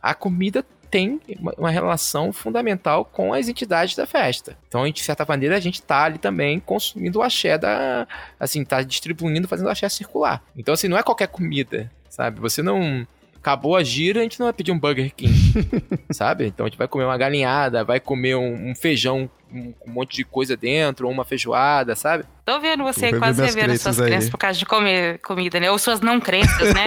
[0.00, 1.18] a comida tem
[1.56, 4.58] uma, relação fundamental com as entidades da festa.
[4.68, 8.06] Então, de certa maneira, a gente está ali também consumindo o axé da.
[8.38, 10.44] Assim, tá distribuindo, fazendo o axé circular.
[10.54, 12.40] Então, assim, não é qualquer comida, sabe?
[12.40, 15.32] Você não acabou a gira, a gente não vai pedir um Burger King,
[16.12, 16.46] sabe?
[16.46, 20.16] Então a gente vai comer uma galinhada, vai comer um, um feijão com um, monte
[20.16, 22.24] de coisa dentro, ou uma feijoada, sabe?
[22.44, 24.06] Tô vendo você quase revendo suas aí.
[24.06, 25.70] crenças por causa de comer comida, né?
[25.70, 26.86] Ou suas não crenças, né?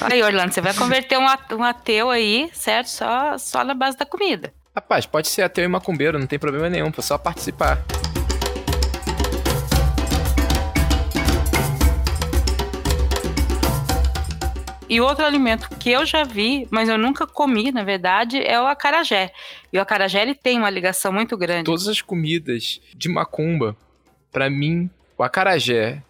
[0.10, 1.26] aí, Orlando, você vai converter um,
[1.56, 2.88] um ateu aí, certo?
[2.88, 4.52] Só, só na base da comida.
[4.74, 7.78] Rapaz, pode ser ateu e macumbeiro, não tem problema nenhum, é só participar.
[14.92, 18.66] E outro alimento que eu já vi, mas eu nunca comi, na verdade, é o
[18.66, 19.32] acarajé.
[19.72, 21.64] E o acarajé ele tem uma ligação muito grande.
[21.64, 23.74] Todas as comidas de macumba,
[24.30, 26.02] para mim, o acarajé,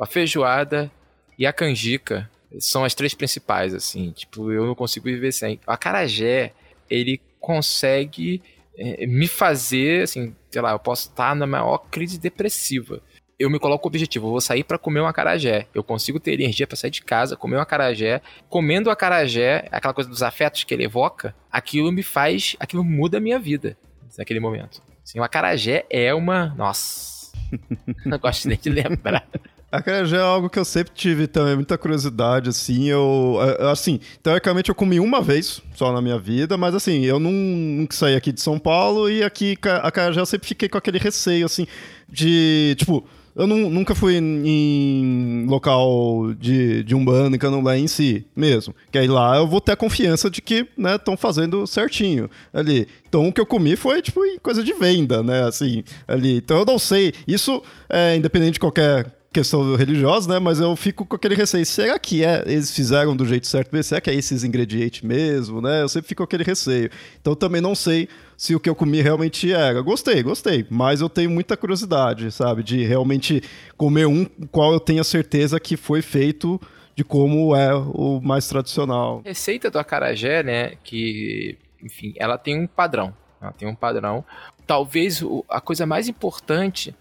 [0.00, 0.90] a feijoada
[1.38, 2.28] e a canjica
[2.58, 4.10] são as três principais, assim.
[4.10, 5.60] Tipo, eu não consigo viver sem.
[5.64, 6.52] O acarajé,
[6.90, 8.42] ele consegue
[8.76, 13.00] é, me fazer, assim, sei lá, eu posso estar na maior crise depressiva
[13.44, 15.66] eu me coloco o objetivo, eu vou sair para comer um acarajé.
[15.74, 18.22] Eu consigo ter energia para sair de casa, comer um acarajé.
[18.48, 23.18] Comendo o acarajé, aquela coisa dos afetos que ele evoca, aquilo me faz, aquilo muda
[23.18, 23.76] a minha vida
[24.16, 24.82] naquele momento.
[25.04, 27.32] Assim, o acarajé é uma, nossa.
[28.06, 29.26] não gosto nem de lembrar.
[29.70, 34.68] Acarajé é algo que eu sempre tive também, muita curiosidade, assim, eu, é, assim, teoricamente
[34.68, 38.30] eu comi uma vez só na minha vida, mas assim, eu não, nunca saí aqui
[38.30, 41.66] de São Paulo e aqui, acarajé eu sempre fiquei com aquele receio, assim,
[42.08, 43.04] de, tipo,
[43.36, 48.74] eu não, nunca fui em, local de, de Umbanda, em Candomblé em si, mesmo.
[48.92, 52.86] Que aí lá eu vou ter a confiança de que, né, estão fazendo certinho ali.
[53.08, 56.36] Então o que eu comi foi, tipo, coisa de venda, né, assim, ali.
[56.36, 60.38] Então eu não sei, isso é independente de qualquer questão religiosa, né?
[60.38, 61.66] Mas eu fico com aquele receio.
[61.66, 63.82] Será que é, eles fizeram do jeito certo?
[63.82, 65.82] Será que é esses ingredientes mesmo, né?
[65.82, 66.88] Eu sempre fico com aquele receio.
[67.20, 69.82] Então também não sei se o que eu comi realmente era.
[69.82, 70.64] Gostei, gostei.
[70.70, 72.62] Mas eu tenho muita curiosidade, sabe?
[72.62, 73.42] De realmente
[73.76, 76.60] comer um qual eu tenho a certeza que foi feito
[76.94, 79.20] de como é o mais tradicional.
[79.24, 83.12] Receita do acarajé, né, que, enfim, ela tem um padrão.
[83.42, 84.24] Ela tem um padrão.
[84.64, 86.94] Talvez a coisa mais importante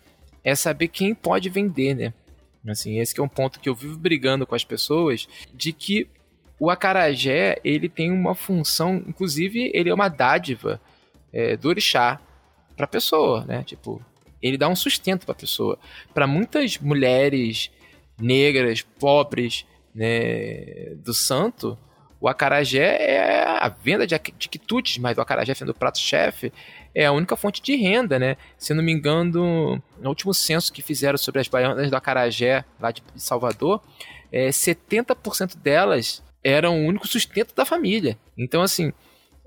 [0.44, 2.14] é saber quem pode vender, né?
[2.68, 6.08] Assim, esse é um ponto que eu vivo brigando com as pessoas, de que
[6.60, 10.80] o acarajé, ele tem uma função, inclusive, ele é uma dádiva
[11.32, 12.22] é, do orixá
[12.76, 13.64] para a pessoa, né?
[13.64, 14.02] Tipo,
[14.42, 15.78] ele dá um sustento para a pessoa.
[16.14, 17.70] Para muitas mulheres
[18.18, 21.78] negras, pobres, né, do santo,
[22.20, 26.54] o acarajé é a venda de, de quitutes, mas o acarajé sendo o prato-chefe
[26.96, 28.38] é a única fonte de renda, né?
[28.58, 32.92] Se não me engano, no último censo que fizeram sobre as baianas do acarajé lá
[32.92, 33.82] de Salvador,
[34.32, 38.18] é, 70% delas eram o único sustento da família.
[38.38, 38.92] Então, assim,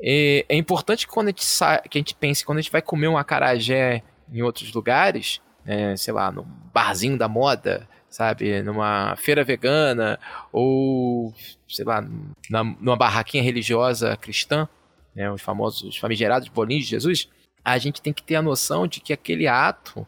[0.00, 1.44] é, é importante quando a gente
[1.88, 5.96] que a gente pense quando a gente vai comer um acarajé em outros lugares, é,
[5.96, 10.18] sei lá, no barzinho da moda, sabe, numa feira vegana
[10.52, 11.34] ou
[11.68, 12.04] sei lá,
[12.50, 14.68] na, numa barraquinha religiosa cristã,
[15.14, 17.28] né, os famosos famigerados bolinhos de Jesus,
[17.66, 20.06] a gente tem que ter a noção de que aquele ato,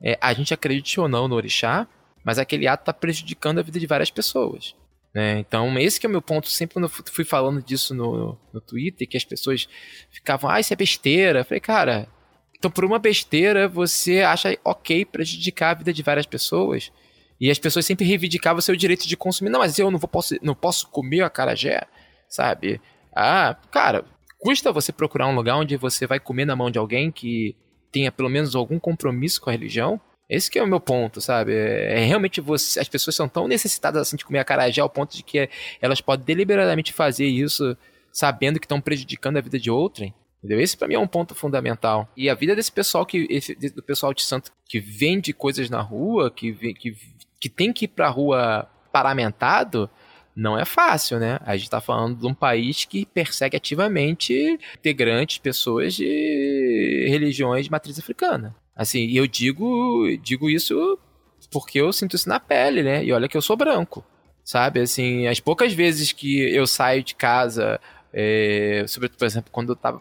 [0.00, 1.88] é, a gente acredite ou não no orixá,
[2.24, 4.76] mas aquele ato está prejudicando a vida de várias pessoas.
[5.12, 5.40] Né?
[5.40, 6.48] Então, esse que é o meu ponto.
[6.48, 9.68] Sempre quando eu fui falando disso no, no Twitter, que as pessoas
[10.12, 11.40] ficavam, ah, isso é besteira.
[11.40, 12.08] Eu falei, cara,
[12.56, 16.92] então por uma besteira você acha ok prejudicar a vida de várias pessoas?
[17.40, 19.50] E as pessoas sempre reivindicavam o seu direito de consumir.
[19.50, 21.82] Não, mas eu não, vou, posso, não posso comer a carajé,
[22.28, 22.80] sabe?
[23.12, 24.04] Ah, cara,
[24.42, 27.56] custa você procurar um lugar onde você vai comer na mão de alguém que
[27.92, 30.00] tenha pelo menos algum compromisso com a religião?
[30.28, 31.52] Esse que é o meu ponto, sabe?
[31.52, 35.16] É, é realmente você, as pessoas são tão necessitadas assim de comer acarajé ao ponto
[35.16, 35.48] de que
[35.80, 37.76] elas podem deliberadamente fazer isso
[38.12, 40.14] sabendo que estão prejudicando a vida de outrem.
[40.38, 40.60] Entendeu?
[40.60, 42.08] Esse para mim é um ponto fundamental.
[42.16, 45.80] E a vida desse pessoal que esse, do pessoal de santo que vende coisas na
[45.80, 46.96] rua, que que,
[47.40, 49.88] que tem que ir pra rua paramentado,
[50.34, 51.38] não é fácil, né?
[51.44, 57.70] A gente está falando de um país que persegue ativamente integrantes, pessoas de religiões de
[57.70, 58.54] matriz africana.
[58.74, 60.98] Assim, e eu digo, digo isso
[61.50, 63.04] porque eu sinto isso na pele, né?
[63.04, 64.04] E olha que eu sou branco,
[64.42, 64.80] sabe?
[64.80, 67.78] Assim, as poucas vezes que eu saio de casa,
[68.12, 70.00] é, sobre, por exemplo, quando eu tava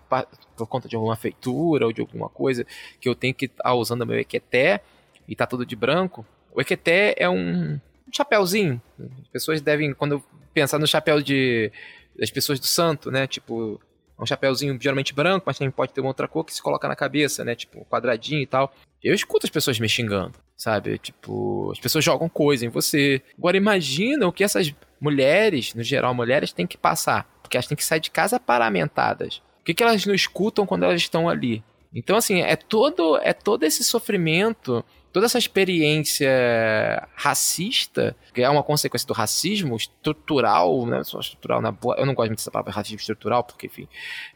[0.56, 2.66] por conta de alguma feitura ou de alguma coisa
[3.00, 4.82] que eu tenho que estar tá usando meu equeté
[5.28, 7.80] e tá tudo de branco, o equeté é um
[8.12, 8.82] um chapéuzinho.
[9.22, 11.72] As pessoas devem, quando pensar no chapéu de
[12.18, 13.26] das pessoas do santo, né?
[13.26, 13.82] Tipo,
[14.20, 16.96] um chapéuzinho geralmente branco, mas também pode ter uma outra cor que se coloca na
[16.96, 17.56] cabeça, né?
[17.56, 18.74] Tipo, quadradinho e tal.
[19.02, 20.98] Eu escuto as pessoas me xingando, sabe?
[21.00, 23.22] Tipo, as pessoas jogam coisa em você.
[23.38, 27.28] Agora imagina o que essas mulheres, no geral mulheres, têm que passar.
[27.42, 29.42] Porque elas têm que sair de casa paramentadas.
[29.62, 31.64] O que, que elas não escutam quando elas estão ali?
[31.94, 38.64] Então, assim, é todo, é todo esse sofrimento toda essa experiência racista, que é uma
[38.64, 41.02] consequência do racismo estrutural, né?
[41.02, 43.88] Estrutural na boa, eu não gosto muito dessa palavra racismo estrutural, porque, enfim,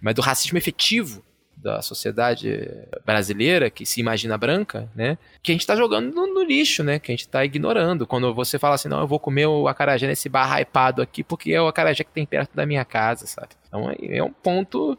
[0.02, 1.24] mas do racismo efetivo
[1.58, 2.70] da sociedade
[3.06, 5.18] brasileira, que se imagina branca, né?
[5.42, 7.00] Que a gente está jogando no, no, lixo, né?
[7.00, 8.06] Que a gente está ignorando.
[8.06, 11.52] Quando você fala assim, não, eu vou comer o acarajé nesse bar hypado aqui, porque
[11.52, 13.50] é o acarajé que tem perto da minha casa, sabe?
[13.68, 14.98] Então é um ponto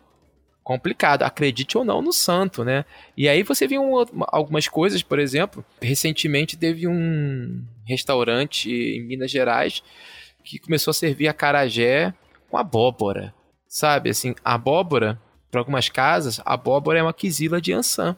[0.66, 2.84] complicado, acredite ou não no santo, né?
[3.16, 9.30] E aí você viu um, algumas coisas, por exemplo, recentemente teve um restaurante em Minas
[9.30, 9.80] Gerais
[10.42, 12.12] que começou a servir acarajé
[12.50, 13.32] com abóbora,
[13.68, 14.10] sabe?
[14.10, 18.16] Assim, abóbora, para algumas casas, abóbora é uma quisila de ançã.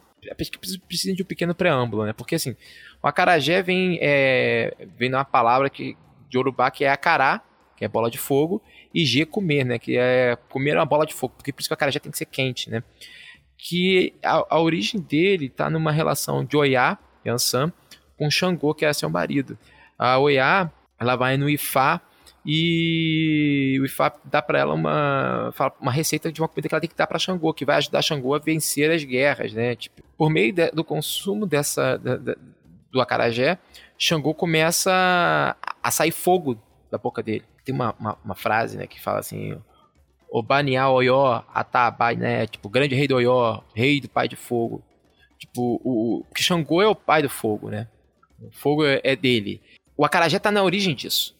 [0.88, 2.14] Precisa de um pequeno preâmbulo, né?
[2.14, 2.56] Porque assim,
[3.02, 5.98] o acarajé vem, é, vem numa palavra que,
[6.30, 7.42] de Urubá que é acará,
[7.76, 8.62] que é bola de fogo,
[8.92, 9.78] e G comer, né?
[9.78, 12.10] Que é comer uma bola de fogo, porque por isso que o cara já tem
[12.10, 12.82] que ser quente, né?
[13.56, 17.72] Que a, a origem dele tá numa relação de Oiá, Yansan,
[18.16, 19.58] com Xangô, que é seu marido.
[19.98, 22.00] A Oiá, ela vai no Ifá
[22.44, 26.88] e o Ifá dá para ela uma, uma receita de uma comida que ela tem
[26.88, 29.76] que dar para Xangô, que vai ajudar Xangô a vencer as guerras, né?
[29.76, 32.36] Tipo, por meio de, do consumo dessa da, da,
[32.90, 33.58] do acarajé,
[33.98, 36.58] Xangô começa a, a sair fogo
[36.90, 39.54] da boca dele tem uma, uma, uma, frase, né, que fala assim,
[40.30, 44.82] Obaniá Oió Atabai, né, tipo, grande rei do Oió, rei do pai de fogo.
[45.38, 47.86] Tipo, o, o Xangô é o pai do fogo, né?
[48.40, 49.60] O fogo é, é dele.
[49.96, 51.36] O acarajé tá na origem disso.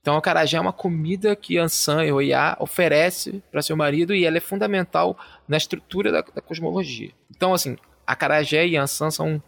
[0.00, 4.24] Então, o acarajé é uma comida que Ansan e Oiá oferece para seu marido e
[4.24, 5.16] ela é fundamental
[5.46, 7.10] na estrutura da, da cosmologia.
[7.30, 9.42] Então, assim, acarajé e Ansan são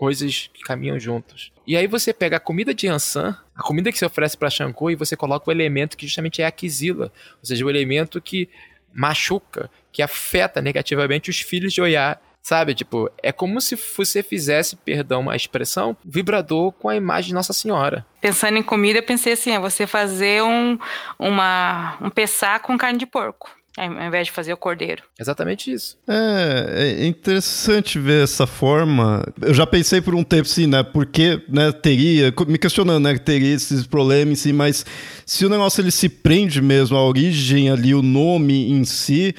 [0.00, 1.52] coisas que caminham juntos.
[1.66, 4.90] E aí você pega a comida de Ansan, a comida que se oferece para Shankô,
[4.90, 8.48] e você coloca o elemento que justamente é a Kizila, ou seja, o elemento que
[8.94, 14.74] machuca, que afeta negativamente os filhos de Oiá Sabe, tipo, é como se você fizesse,
[14.74, 18.06] perdão a expressão, vibrador com a imagem de Nossa Senhora.
[18.18, 20.78] Pensando em comida, eu pensei assim, é você fazer um,
[21.18, 23.50] uma, um pessá com carne de porco.
[23.86, 25.02] Ao invés de fazer o cordeiro.
[25.18, 25.96] Exatamente isso.
[26.06, 29.24] É, é interessante ver essa forma.
[29.40, 30.82] Eu já pensei por um tempo assim, né?
[30.82, 33.16] Porque né, teria, me questionando, né?
[33.16, 34.84] Teria esses problemas em si, mas
[35.24, 39.34] se o negócio ele se prende mesmo à origem ali, o nome em si,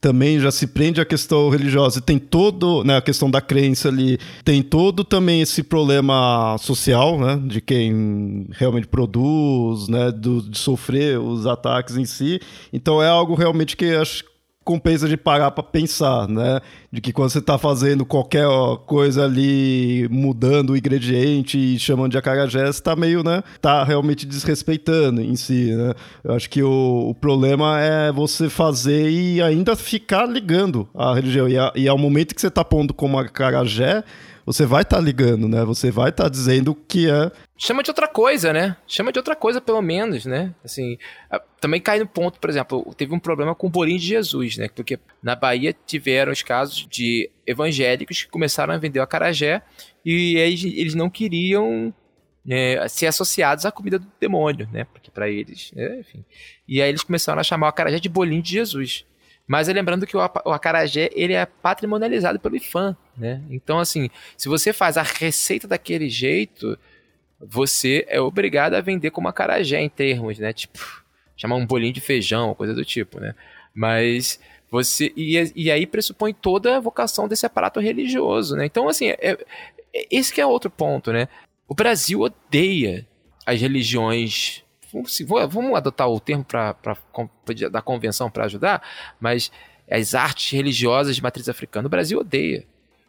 [0.00, 1.98] também já se prende à questão religiosa.
[1.98, 7.18] E tem todo, né, a questão da crença ali, tem todo também esse problema social,
[7.18, 12.40] né, de quem realmente produz, né, do, de sofrer os ataques em si.
[12.72, 14.24] Então é algo realmente que acho
[14.64, 16.60] compensa de parar para pensar, né?
[16.90, 18.46] De que quando você está fazendo qualquer
[18.86, 23.42] coisa ali, mudando o ingrediente e chamando de acarajé, você tá meio, né?
[23.60, 25.92] Tá realmente desrespeitando em si, né?
[26.24, 31.48] Eu acho que o, o problema é você fazer e ainda ficar ligando a religião.
[31.48, 34.02] E, a, e ao momento que você tá pondo como acarajé,
[34.44, 35.64] você vai estar tá ligando, né?
[35.64, 37.32] Você vai estar tá dizendo que é.
[37.56, 38.76] Chama de outra coisa, né?
[38.86, 40.54] Chama de outra coisa, pelo menos, né?
[40.62, 40.98] Assim,
[41.60, 44.68] também cai no ponto, por exemplo, teve um problema com o bolinho de Jesus, né?
[44.68, 49.62] Porque na Bahia tiveram os casos de evangélicos que começaram a vender o acarajé
[50.04, 51.94] e eles, não queriam
[52.48, 54.84] é, ser associados à comida do demônio, né?
[54.84, 56.00] Porque para eles, né?
[56.00, 56.24] enfim.
[56.68, 59.06] E aí eles começaram a chamar o acarajé de bolinho de Jesus.
[59.46, 63.42] Mas é lembrando que o, o acarajé ele é patrimonializado pelo IFAM, né?
[63.50, 66.78] Então, assim, se você faz a receita daquele jeito,
[67.40, 70.52] você é obrigado a vender como acarajé em termos, né?
[70.52, 70.78] Tipo,
[71.36, 73.34] chamar um bolinho de feijão, coisa do tipo, né?
[73.74, 74.40] Mas
[74.70, 78.66] você e, e aí pressupõe toda a vocação desse aparato religioso, né?
[78.66, 79.46] Então, assim, é, é,
[80.10, 81.28] esse que é outro ponto, né?
[81.68, 83.06] O Brasil odeia
[83.46, 84.64] as religiões
[85.48, 86.46] vamos adotar o termo
[87.70, 88.80] da convenção para ajudar,
[89.18, 89.50] mas
[89.90, 92.64] as artes religiosas de matriz africana, o Brasil odeia.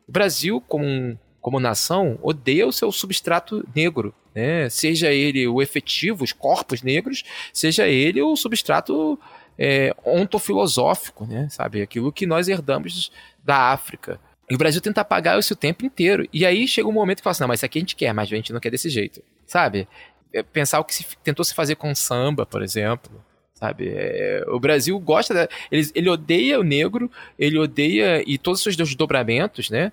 [0.07, 4.69] O Brasil, como, como nação, odeia o seu substrato negro, né?
[4.69, 9.19] seja ele o efetivo, os corpos negros, seja ele o substrato
[9.57, 11.47] é, ontofilosófico, né?
[11.49, 11.81] sabe?
[11.81, 13.11] Aquilo que nós herdamos
[13.43, 14.19] da África.
[14.49, 16.27] E o Brasil tenta apagar isso o tempo inteiro.
[16.31, 18.13] E aí chega um momento que fala assim: não, mas isso aqui a gente quer,
[18.13, 19.21] mas a gente não quer desse jeito.
[19.45, 19.87] Sabe?
[20.31, 23.23] É, pensar o que se, tentou se fazer com samba, por exemplo.
[23.65, 23.89] Sabe?
[23.95, 25.33] É, o Brasil gosta.
[25.33, 28.23] Da, ele, ele odeia o negro, ele odeia.
[28.25, 29.91] e todos os seus desdobramentos, né?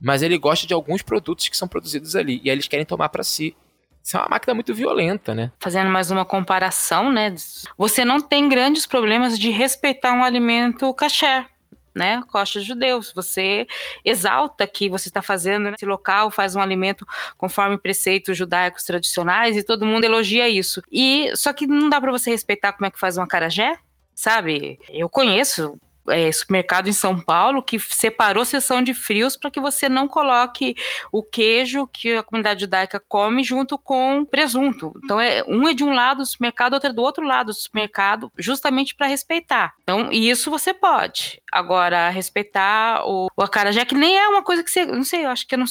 [0.00, 2.40] Mas ele gosta de alguns produtos que são produzidos ali.
[2.42, 3.56] E aí eles querem tomar para si.
[4.02, 5.50] Isso é uma máquina muito violenta, né?
[5.58, 7.34] Fazendo mais uma comparação, né?
[7.78, 11.46] Você não tem grandes problemas de respeitar um alimento caché
[11.94, 13.12] né, costa judeus.
[13.14, 13.66] Você
[14.04, 19.62] exalta que você está fazendo nesse local, faz um alimento conforme preceitos judaicos tradicionais e
[19.62, 20.82] todo mundo elogia isso.
[20.90, 23.78] E só que não dá para você respeitar como é que faz uma carajé,
[24.14, 24.78] sabe?
[24.88, 25.78] Eu conheço
[26.08, 30.76] é, supermercado em São Paulo que separou seção de frios para que você não coloque
[31.10, 34.92] o queijo que a comunidade judaica come junto com presunto.
[35.02, 37.54] Então, é, um é de um lado do supermercado, outro é do outro lado do
[37.54, 39.74] supermercado, justamente para respeitar.
[39.82, 41.40] Então, isso você pode.
[41.50, 44.84] Agora, respeitar o, o acarajé, que nem é uma coisa que você.
[44.84, 45.66] Não sei, eu acho que eu não,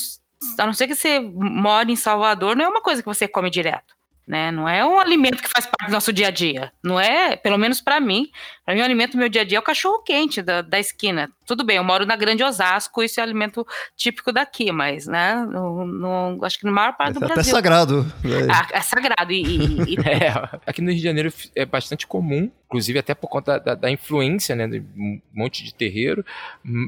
[0.57, 3.49] a não ser que você mora em Salvador, não é uma coisa que você come
[3.49, 3.93] direto
[4.27, 4.51] né?
[4.51, 6.71] Não é um alimento que faz parte do nosso dia a dia.
[6.81, 8.29] Não é, pelo menos para mim.
[8.65, 10.79] Para mim, o alimento do meu dia a dia é o cachorro quente da, da
[10.79, 11.29] esquina.
[11.45, 15.35] Tudo bem, eu moro na Grande Osasco, isso é alimento típico daqui, mas, né?
[15.51, 17.51] No, no acho que na maior parte do é Brasil.
[17.51, 18.13] É sagrado.
[18.49, 19.31] Ah, é sagrado.
[19.33, 20.03] E, e, e...
[20.13, 20.29] É,
[20.65, 24.55] aqui no Rio de Janeiro é bastante comum, inclusive até por conta da, da, influência,
[24.55, 24.67] né?
[24.67, 26.23] De um monte de terreiro.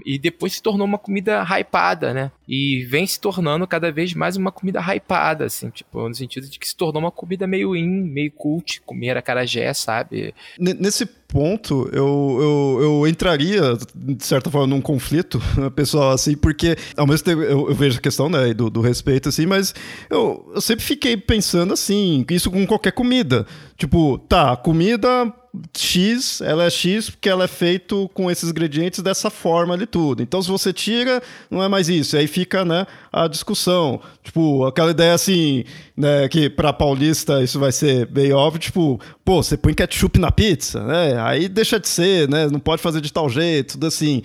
[0.05, 2.31] E depois se tornou uma comida hypada, né?
[2.47, 6.59] E vem se tornando cada vez mais uma comida hypada, assim, tipo, no sentido de
[6.59, 10.33] que se tornou uma comida meio in, meio cult, comer acarajé, sabe?
[10.57, 15.41] Nesse ponto, eu, eu, eu entraria, de certa forma, num conflito
[15.75, 19.29] pessoal, assim, porque ao mesmo tempo eu, eu vejo a questão né, do, do, respeito,
[19.29, 19.73] assim, mas
[20.09, 23.45] eu, eu sempre fiquei pensando assim, isso com qualquer comida.
[23.77, 25.33] Tipo, tá, comida
[25.75, 30.21] X, ela é X porque ela é feito com esses ingredientes dessa forma ali tudo.
[30.21, 32.15] Então, se você tira, não é mais isso.
[32.15, 33.99] E aí fica, né, a discussão.
[34.23, 35.63] Tipo, aquela ideia assim,
[35.95, 40.31] né, que para paulista isso vai ser bem óbvio, tipo, pô, você põe ketchup na
[40.31, 41.19] pizza, né?
[41.21, 42.47] Aí deixa de ser, né?
[42.47, 44.21] Não pode fazer de tal jeito, tudo assim.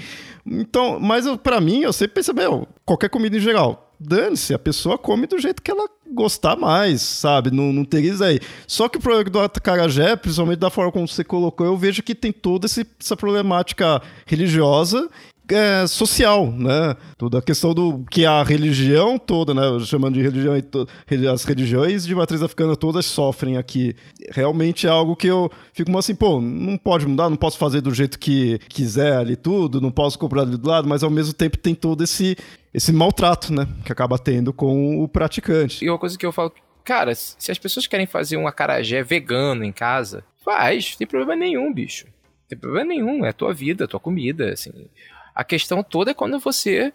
[0.46, 4.96] Então, mas para mim, eu sempre pensei, meu, qualquer comida em geral, dane-se, a pessoa
[4.96, 7.50] come do jeito que ela gostar mais, sabe?
[7.50, 8.40] Não, não teria isso aí.
[8.66, 12.14] Só que o problema do Atacarajé, principalmente da forma como você colocou, eu vejo que
[12.14, 15.08] tem toda essa problemática religiosa
[15.54, 16.96] é, social, né?
[17.18, 19.62] Toda a questão do que a religião toda, né?
[19.84, 20.54] Chamando de religião,
[21.32, 23.94] as religiões de matriz africana todas sofrem aqui.
[24.30, 27.92] Realmente é algo que eu fico assim, pô, não pode mudar, não posso fazer do
[27.92, 31.58] jeito que quiser ali tudo, não posso comprar ali do lado, mas ao mesmo tempo
[31.58, 32.36] tem todo esse,
[32.72, 33.66] esse maltrato, né?
[33.84, 35.84] Que acaba tendo com o praticante.
[35.84, 36.52] E uma coisa que eu falo,
[36.84, 41.36] cara, se as pessoas querem fazer um acarajé vegano em casa, faz, não tem problema
[41.36, 42.06] nenhum, bicho.
[42.06, 44.88] Não tem problema nenhum, é a tua vida, a tua comida, assim.
[45.34, 46.92] A questão toda é quando você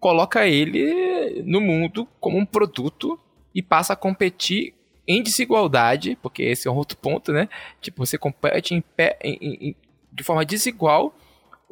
[0.00, 3.18] coloca ele no mundo como um produto
[3.54, 4.74] e passa a competir
[5.06, 7.48] em desigualdade, porque esse é outro ponto, né?
[7.80, 9.76] Tipo, você compete em pé, em, em,
[10.12, 11.14] de forma desigual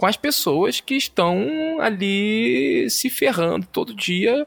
[0.01, 4.47] com as pessoas que estão ali se ferrando todo dia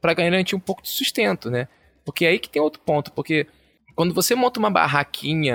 [0.00, 1.68] para garantir um pouco de sustento, né?
[2.06, 3.46] Porque é aí que tem outro ponto, porque
[3.94, 5.54] quando você monta uma barraquinha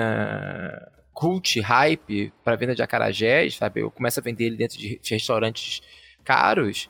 [1.12, 3.80] cult, hype para venda de acarajés, sabe?
[3.80, 5.82] Eu começo a vender ele dentro de restaurantes
[6.22, 6.88] caros,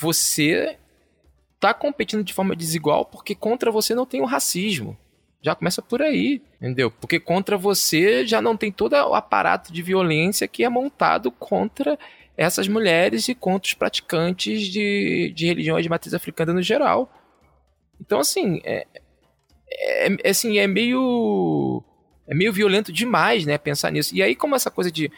[0.00, 0.76] você
[1.60, 4.98] tá competindo de forma desigual porque contra você não tem o racismo.
[5.44, 6.90] Já começa por aí, entendeu?
[6.90, 11.98] Porque contra você já não tem todo o aparato de violência que é montado contra
[12.34, 17.12] essas mulheres e contra os praticantes de, de religiões de matriz africana no geral.
[18.00, 18.86] Então, assim, é,
[19.70, 21.84] é, é, assim, é meio
[22.26, 24.16] é meio violento demais, né, pensar nisso.
[24.16, 25.12] E aí, como essa coisa de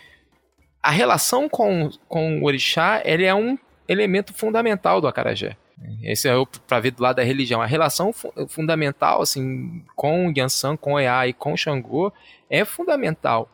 [0.82, 3.56] a relação com, com o orixá, ele é um
[3.86, 5.56] elemento fundamental do acarajé.
[6.02, 6.32] Esse é
[6.66, 7.60] para ver do lado da religião.
[7.60, 12.12] A relação fu fundamental, assim, com Yansan, com Ea e com Xangô
[12.48, 13.50] é fundamental.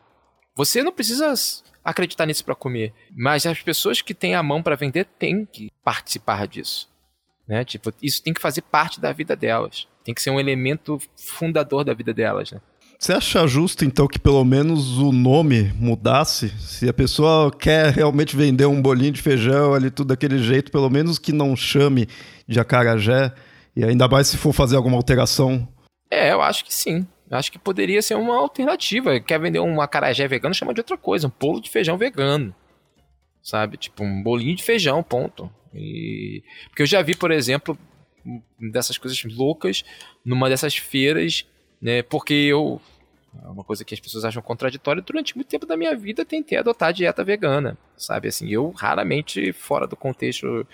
[0.55, 1.33] Você não precisa
[1.83, 5.69] acreditar nisso para comer, mas as pessoas que têm a mão para vender têm que
[5.83, 6.89] participar disso.
[7.47, 7.65] Né?
[7.65, 9.87] Tipo, isso tem que fazer parte da vida delas.
[10.03, 12.61] Tem que ser um elemento fundador da vida delas, né?
[13.03, 16.47] Você acha justo, então, que pelo menos o nome mudasse?
[16.57, 20.89] Se a pessoa quer realmente vender um bolinho de feijão ali, tudo daquele jeito, pelo
[20.89, 22.07] menos que não chame
[22.47, 23.33] de acarajé,
[23.75, 25.67] e ainda mais se for fazer alguma alteração.
[26.09, 27.05] É, eu acho que sim.
[27.29, 29.19] Eu acho que poderia ser uma alternativa.
[29.19, 32.55] Quer vender um acarajé vegano, chama de outra coisa, um bolo de feijão vegano.
[33.41, 33.75] Sabe?
[33.75, 35.51] Tipo, um bolinho de feijão, ponto.
[35.75, 36.41] E...
[36.69, 37.77] Porque eu já vi, por exemplo,
[38.71, 39.83] dessas coisas loucas
[40.23, 41.45] numa dessas feiras,
[41.81, 42.01] né?
[42.01, 42.79] Porque eu
[43.41, 45.01] é uma coisa que as pessoas acham contraditória.
[45.01, 48.27] Durante muito tempo da minha vida, tentei adotar a dieta vegana, sabe?
[48.27, 50.67] Assim, eu raramente, fora do contexto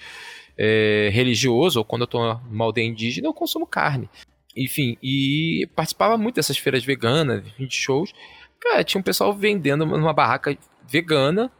[0.57, 4.09] é, religioso, ou quando eu tô numa aldeia indígena, eu consumo carne.
[4.55, 8.11] Enfim, e participava muito dessas feiras veganas, de shows.
[8.59, 10.57] Cara, tinha um pessoal vendendo numa barraca
[10.87, 11.51] vegana,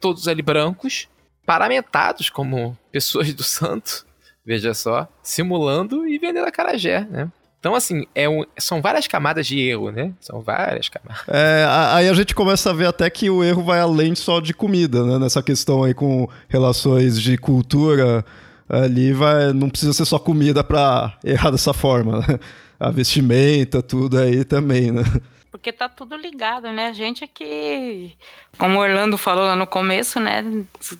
[0.00, 1.08] todos ali brancos,
[1.46, 4.06] paramentados como pessoas do santo,
[4.44, 7.30] veja só, simulando e vendendo a carajé, né?
[7.60, 10.14] Então, assim, é um, são várias camadas de erro, né?
[10.18, 11.22] São várias camadas.
[11.28, 14.54] É, aí a gente começa a ver até que o erro vai além só de
[14.54, 15.18] comida, né?
[15.18, 18.24] Nessa questão aí com relações de cultura,
[18.66, 22.40] ali vai, não precisa ser só comida para errar dessa forma, né?
[22.78, 25.02] A vestimenta, tudo aí também, né?
[25.50, 26.86] Porque tá tudo ligado, né?
[26.86, 28.16] A gente aqui,
[28.56, 30.42] como o Orlando falou lá no começo, né?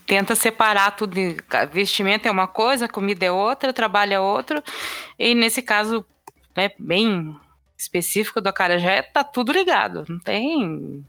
[0.06, 1.14] Tenta separar tudo.
[1.72, 4.62] Vestimento é uma coisa, comida é outra, trabalho é outro.
[5.18, 6.04] E nesse caso,
[6.57, 7.36] né, bem
[7.76, 10.05] específico do acarajé, tá tudo ligado.
[10.09, 11.05] Não tem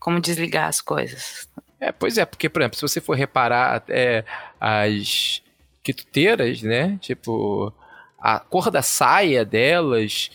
[0.00, 1.48] como desligar as coisas.
[1.80, 4.24] É, pois é, porque, por exemplo, se você for reparar é,
[4.60, 5.42] as
[5.82, 6.98] quituteiras, né?
[7.00, 7.72] Tipo,
[8.18, 10.30] a cor da saia delas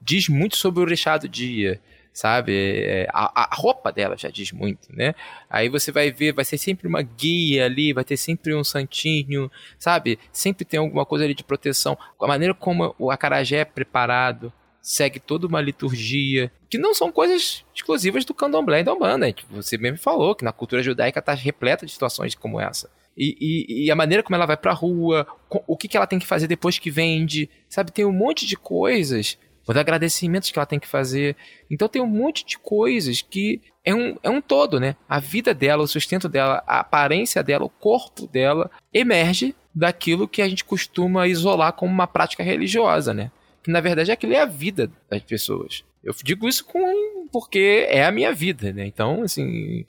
[0.00, 1.80] diz muito sobre o orixá do dia
[2.16, 2.80] sabe?
[2.80, 5.14] É, a, a, roupa dela já diz muito, né?
[5.50, 9.50] Aí você vai ver, vai ser sempre uma guia ali, vai ter sempre um santinho,
[9.78, 10.18] sabe?
[10.32, 11.96] Sempre tem alguma coisa ali de proteção.
[12.18, 14.50] A maneira como o acarajé é preparado,
[14.80, 19.26] segue toda uma liturgia, que não são coisas exclusivas do candomblé e da umbanda.
[19.50, 22.88] Você mesmo falou que na cultura judaica está repleta de situações como essa.
[23.14, 25.26] E, e, e, a maneira como ela vai pra rua,
[25.66, 27.90] o que, que ela tem que fazer depois que vende, sabe?
[27.90, 31.36] Tem um monte de coisas os agradecimentos que ela tem que fazer.
[31.70, 34.96] Então tem um monte de coisas que é um, é um todo, né?
[35.08, 40.42] A vida dela, o sustento dela, a aparência dela, o corpo dela emerge daquilo que
[40.42, 43.30] a gente costuma isolar como uma prática religiosa, né?
[43.62, 45.84] Que na verdade aquilo é a vida das pessoas.
[46.02, 48.86] Eu digo isso com porque é a minha vida, né?
[48.86, 49.84] Então, assim,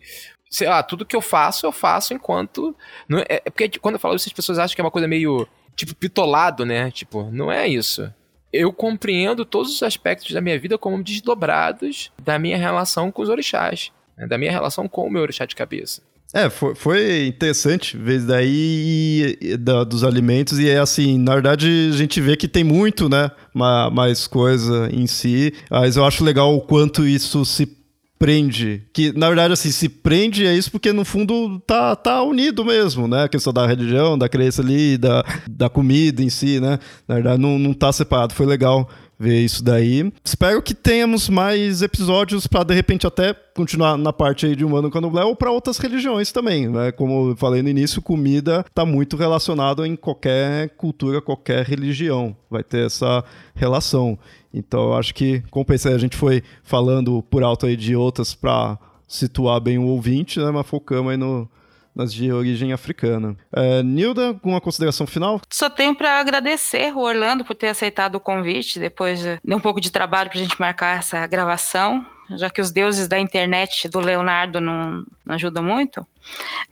[0.50, 2.76] sei lá, tudo que eu faço, eu faço enquanto.
[3.08, 5.08] Não é, é porque quando eu falo isso, as pessoas acham que é uma coisa
[5.08, 6.90] meio, tipo, pitolado, né?
[6.90, 8.12] Tipo, não é isso
[8.52, 13.30] eu compreendo todos os aspectos da minha vida como desdobrados da minha relação com os
[13.30, 14.28] orixás, né?
[14.28, 16.02] da minha relação com o meu orixá de cabeça.
[16.34, 21.96] É, foi, foi interessante ver daí da, dos alimentos e é assim, na verdade a
[21.96, 26.60] gente vê que tem muito, né, mais coisa em si, mas eu acho legal o
[26.60, 27.77] quanto isso se
[28.18, 28.84] prende.
[28.94, 33.08] Que, na verdade, assim, se prende é isso porque, no fundo, tá, tá unido mesmo,
[33.08, 33.24] né?
[33.24, 36.80] A questão da religião, da crença ali, da, da comida em si, né?
[37.08, 38.34] Na verdade, não, não tá separado.
[38.34, 38.90] Foi legal
[39.20, 40.12] ver isso daí.
[40.24, 44.92] Espero que tenhamos mais episódios para de repente até continuar na parte aí de humano
[44.92, 46.92] candomblé ou para outras religiões também, né?
[46.92, 52.36] Como eu falei no início, comida está muito relacionado em qualquer cultura, qualquer religião.
[52.50, 53.24] Vai ter essa
[53.56, 54.18] relação.
[54.58, 58.34] Então, eu acho que, como pensei, a gente foi falando por alto aí de outras
[58.34, 58.78] para
[59.08, 60.52] situar bem o ouvinte, né?
[60.52, 61.50] Mas focamos aí no,
[61.96, 63.36] nas de origem africana.
[63.52, 65.42] É, Nilda, alguma consideração final?
[65.52, 69.82] Só tenho para agradecer o Orlando por ter aceitado o convite, depois de um pouco
[69.82, 74.00] de trabalho para a gente marcar essa gravação, já que os deuses da internet do
[74.00, 76.06] Leonardo não, não ajudam muito,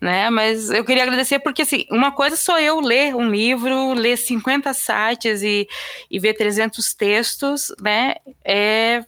[0.01, 0.29] né?
[0.29, 4.73] Mas eu queria agradecer porque, assim, uma coisa sou eu ler um livro, ler 50
[4.73, 5.67] sites e,
[6.09, 8.15] e ver 300 textos, né?
[8.43, 9.03] É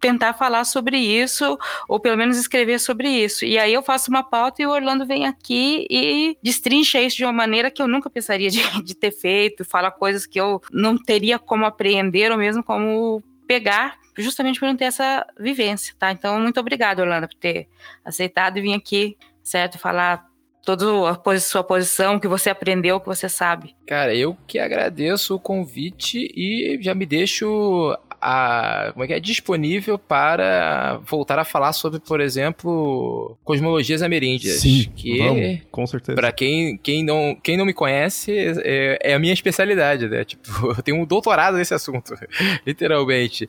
[0.00, 1.58] tentar falar sobre isso,
[1.88, 3.44] ou pelo menos escrever sobre isso.
[3.44, 7.24] E aí eu faço uma pauta e o Orlando vem aqui e destrincha isso de
[7.24, 10.96] uma maneira que eu nunca pensaria de, de ter feito, fala coisas que eu não
[10.96, 16.12] teria como apreender ou mesmo como pegar, justamente por não ter essa vivência, tá?
[16.12, 17.68] Então, muito obrigado, Orlando, por ter
[18.04, 19.78] aceitado e vir aqui, certo?
[19.78, 20.26] Falar
[20.66, 23.76] toda a sua posição, o que você aprendeu, o que você sabe.
[23.86, 27.96] Cara, eu que agradeço o convite e já me deixo
[28.28, 34.56] a, como é que é, disponível para voltar a falar sobre, por exemplo, cosmologias ameríndias.
[34.56, 36.16] Sim, que vamos, com certeza.
[36.16, 40.24] Para quem, quem, não, quem não me conhece, é, é, a minha especialidade, né?
[40.24, 42.14] Tipo, eu tenho um doutorado nesse assunto,
[42.66, 43.48] literalmente.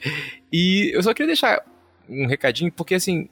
[0.53, 1.65] E eu só queria deixar
[2.07, 3.27] um recadinho, porque assim,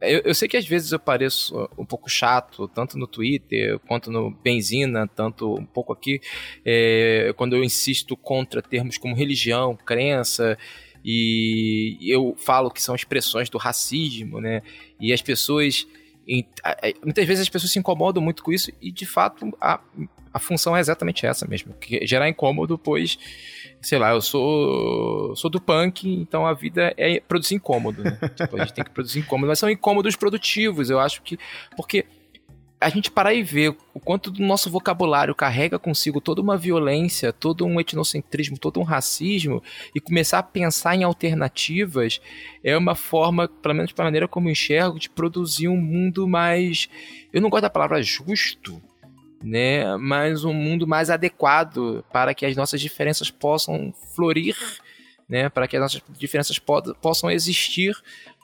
[0.00, 4.10] eu, eu, sei que às vezes eu pareço um pouco chato, tanto no Twitter quanto
[4.10, 6.20] no Benzina, tanto um pouco aqui,
[6.64, 10.58] é, quando eu insisto contra termos como religião, crença,
[11.04, 14.62] e eu falo que são expressões do racismo, né?
[15.00, 15.86] E as pessoas.
[17.02, 19.80] Muitas vezes as pessoas se incomodam muito com isso, e de fato a,
[20.32, 23.18] a função é exatamente essa mesmo: gerar incômodo, pois
[23.80, 28.18] sei lá, eu sou sou do punk, então a vida é produzir incômodo, né?
[28.34, 31.38] tipo, a gente tem que produzir incômodo, mas são incômodos produtivos, eu acho que
[31.76, 32.04] porque
[32.80, 37.32] a gente parar e ver o quanto do nosso vocabulário carrega consigo toda uma violência,
[37.32, 39.62] todo um etnocentrismo, todo um racismo,
[39.94, 42.20] e começar a pensar em alternativas
[42.62, 46.28] é uma forma, pelo menos para a maneira como eu enxergo, de produzir um mundo
[46.28, 46.88] mais.
[47.32, 48.80] Eu não gosto da palavra justo,
[49.42, 49.96] né?
[49.96, 54.56] Mas um mundo mais adequado para que as nossas diferenças possam florir,
[55.28, 55.48] né?
[55.48, 56.60] Para que as nossas diferenças
[57.00, 57.96] possam existir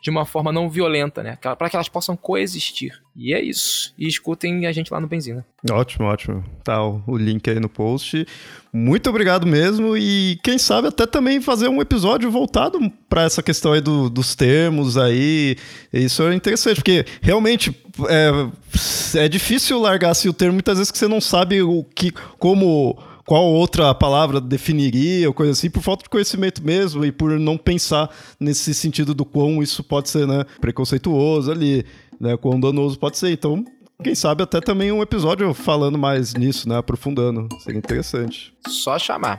[0.05, 1.39] de uma forma não violenta, né?
[1.40, 2.93] Para que elas possam coexistir.
[3.16, 3.94] E é isso.
[3.98, 5.47] E escutem a gente lá no Benzina.
[5.70, 6.44] Ótimo, ótimo.
[6.62, 8.26] Tá o link aí no post.
[8.70, 9.97] Muito obrigado mesmo.
[9.97, 12.78] E quem sabe até também fazer um episódio voltado
[13.09, 15.56] para essa questão aí do, dos termos aí.
[15.90, 17.74] Isso é interessante, porque realmente
[18.06, 18.31] é,
[19.20, 22.98] é difícil largar assim, o termo muitas vezes que você não sabe o que, como
[23.26, 27.56] qual outra palavra definiria, ou coisa assim, por falta de conhecimento mesmo e por não
[27.56, 31.84] pensar nesse sentido do quão isso pode ser, né, preconceituoso ali,
[32.20, 33.30] né, quão danoso pode ser.
[33.30, 33.64] Então,
[34.02, 37.48] quem sabe até também um episódio falando mais nisso, né, aprofundando.
[37.60, 38.52] Seria interessante.
[38.68, 39.38] Só chamar.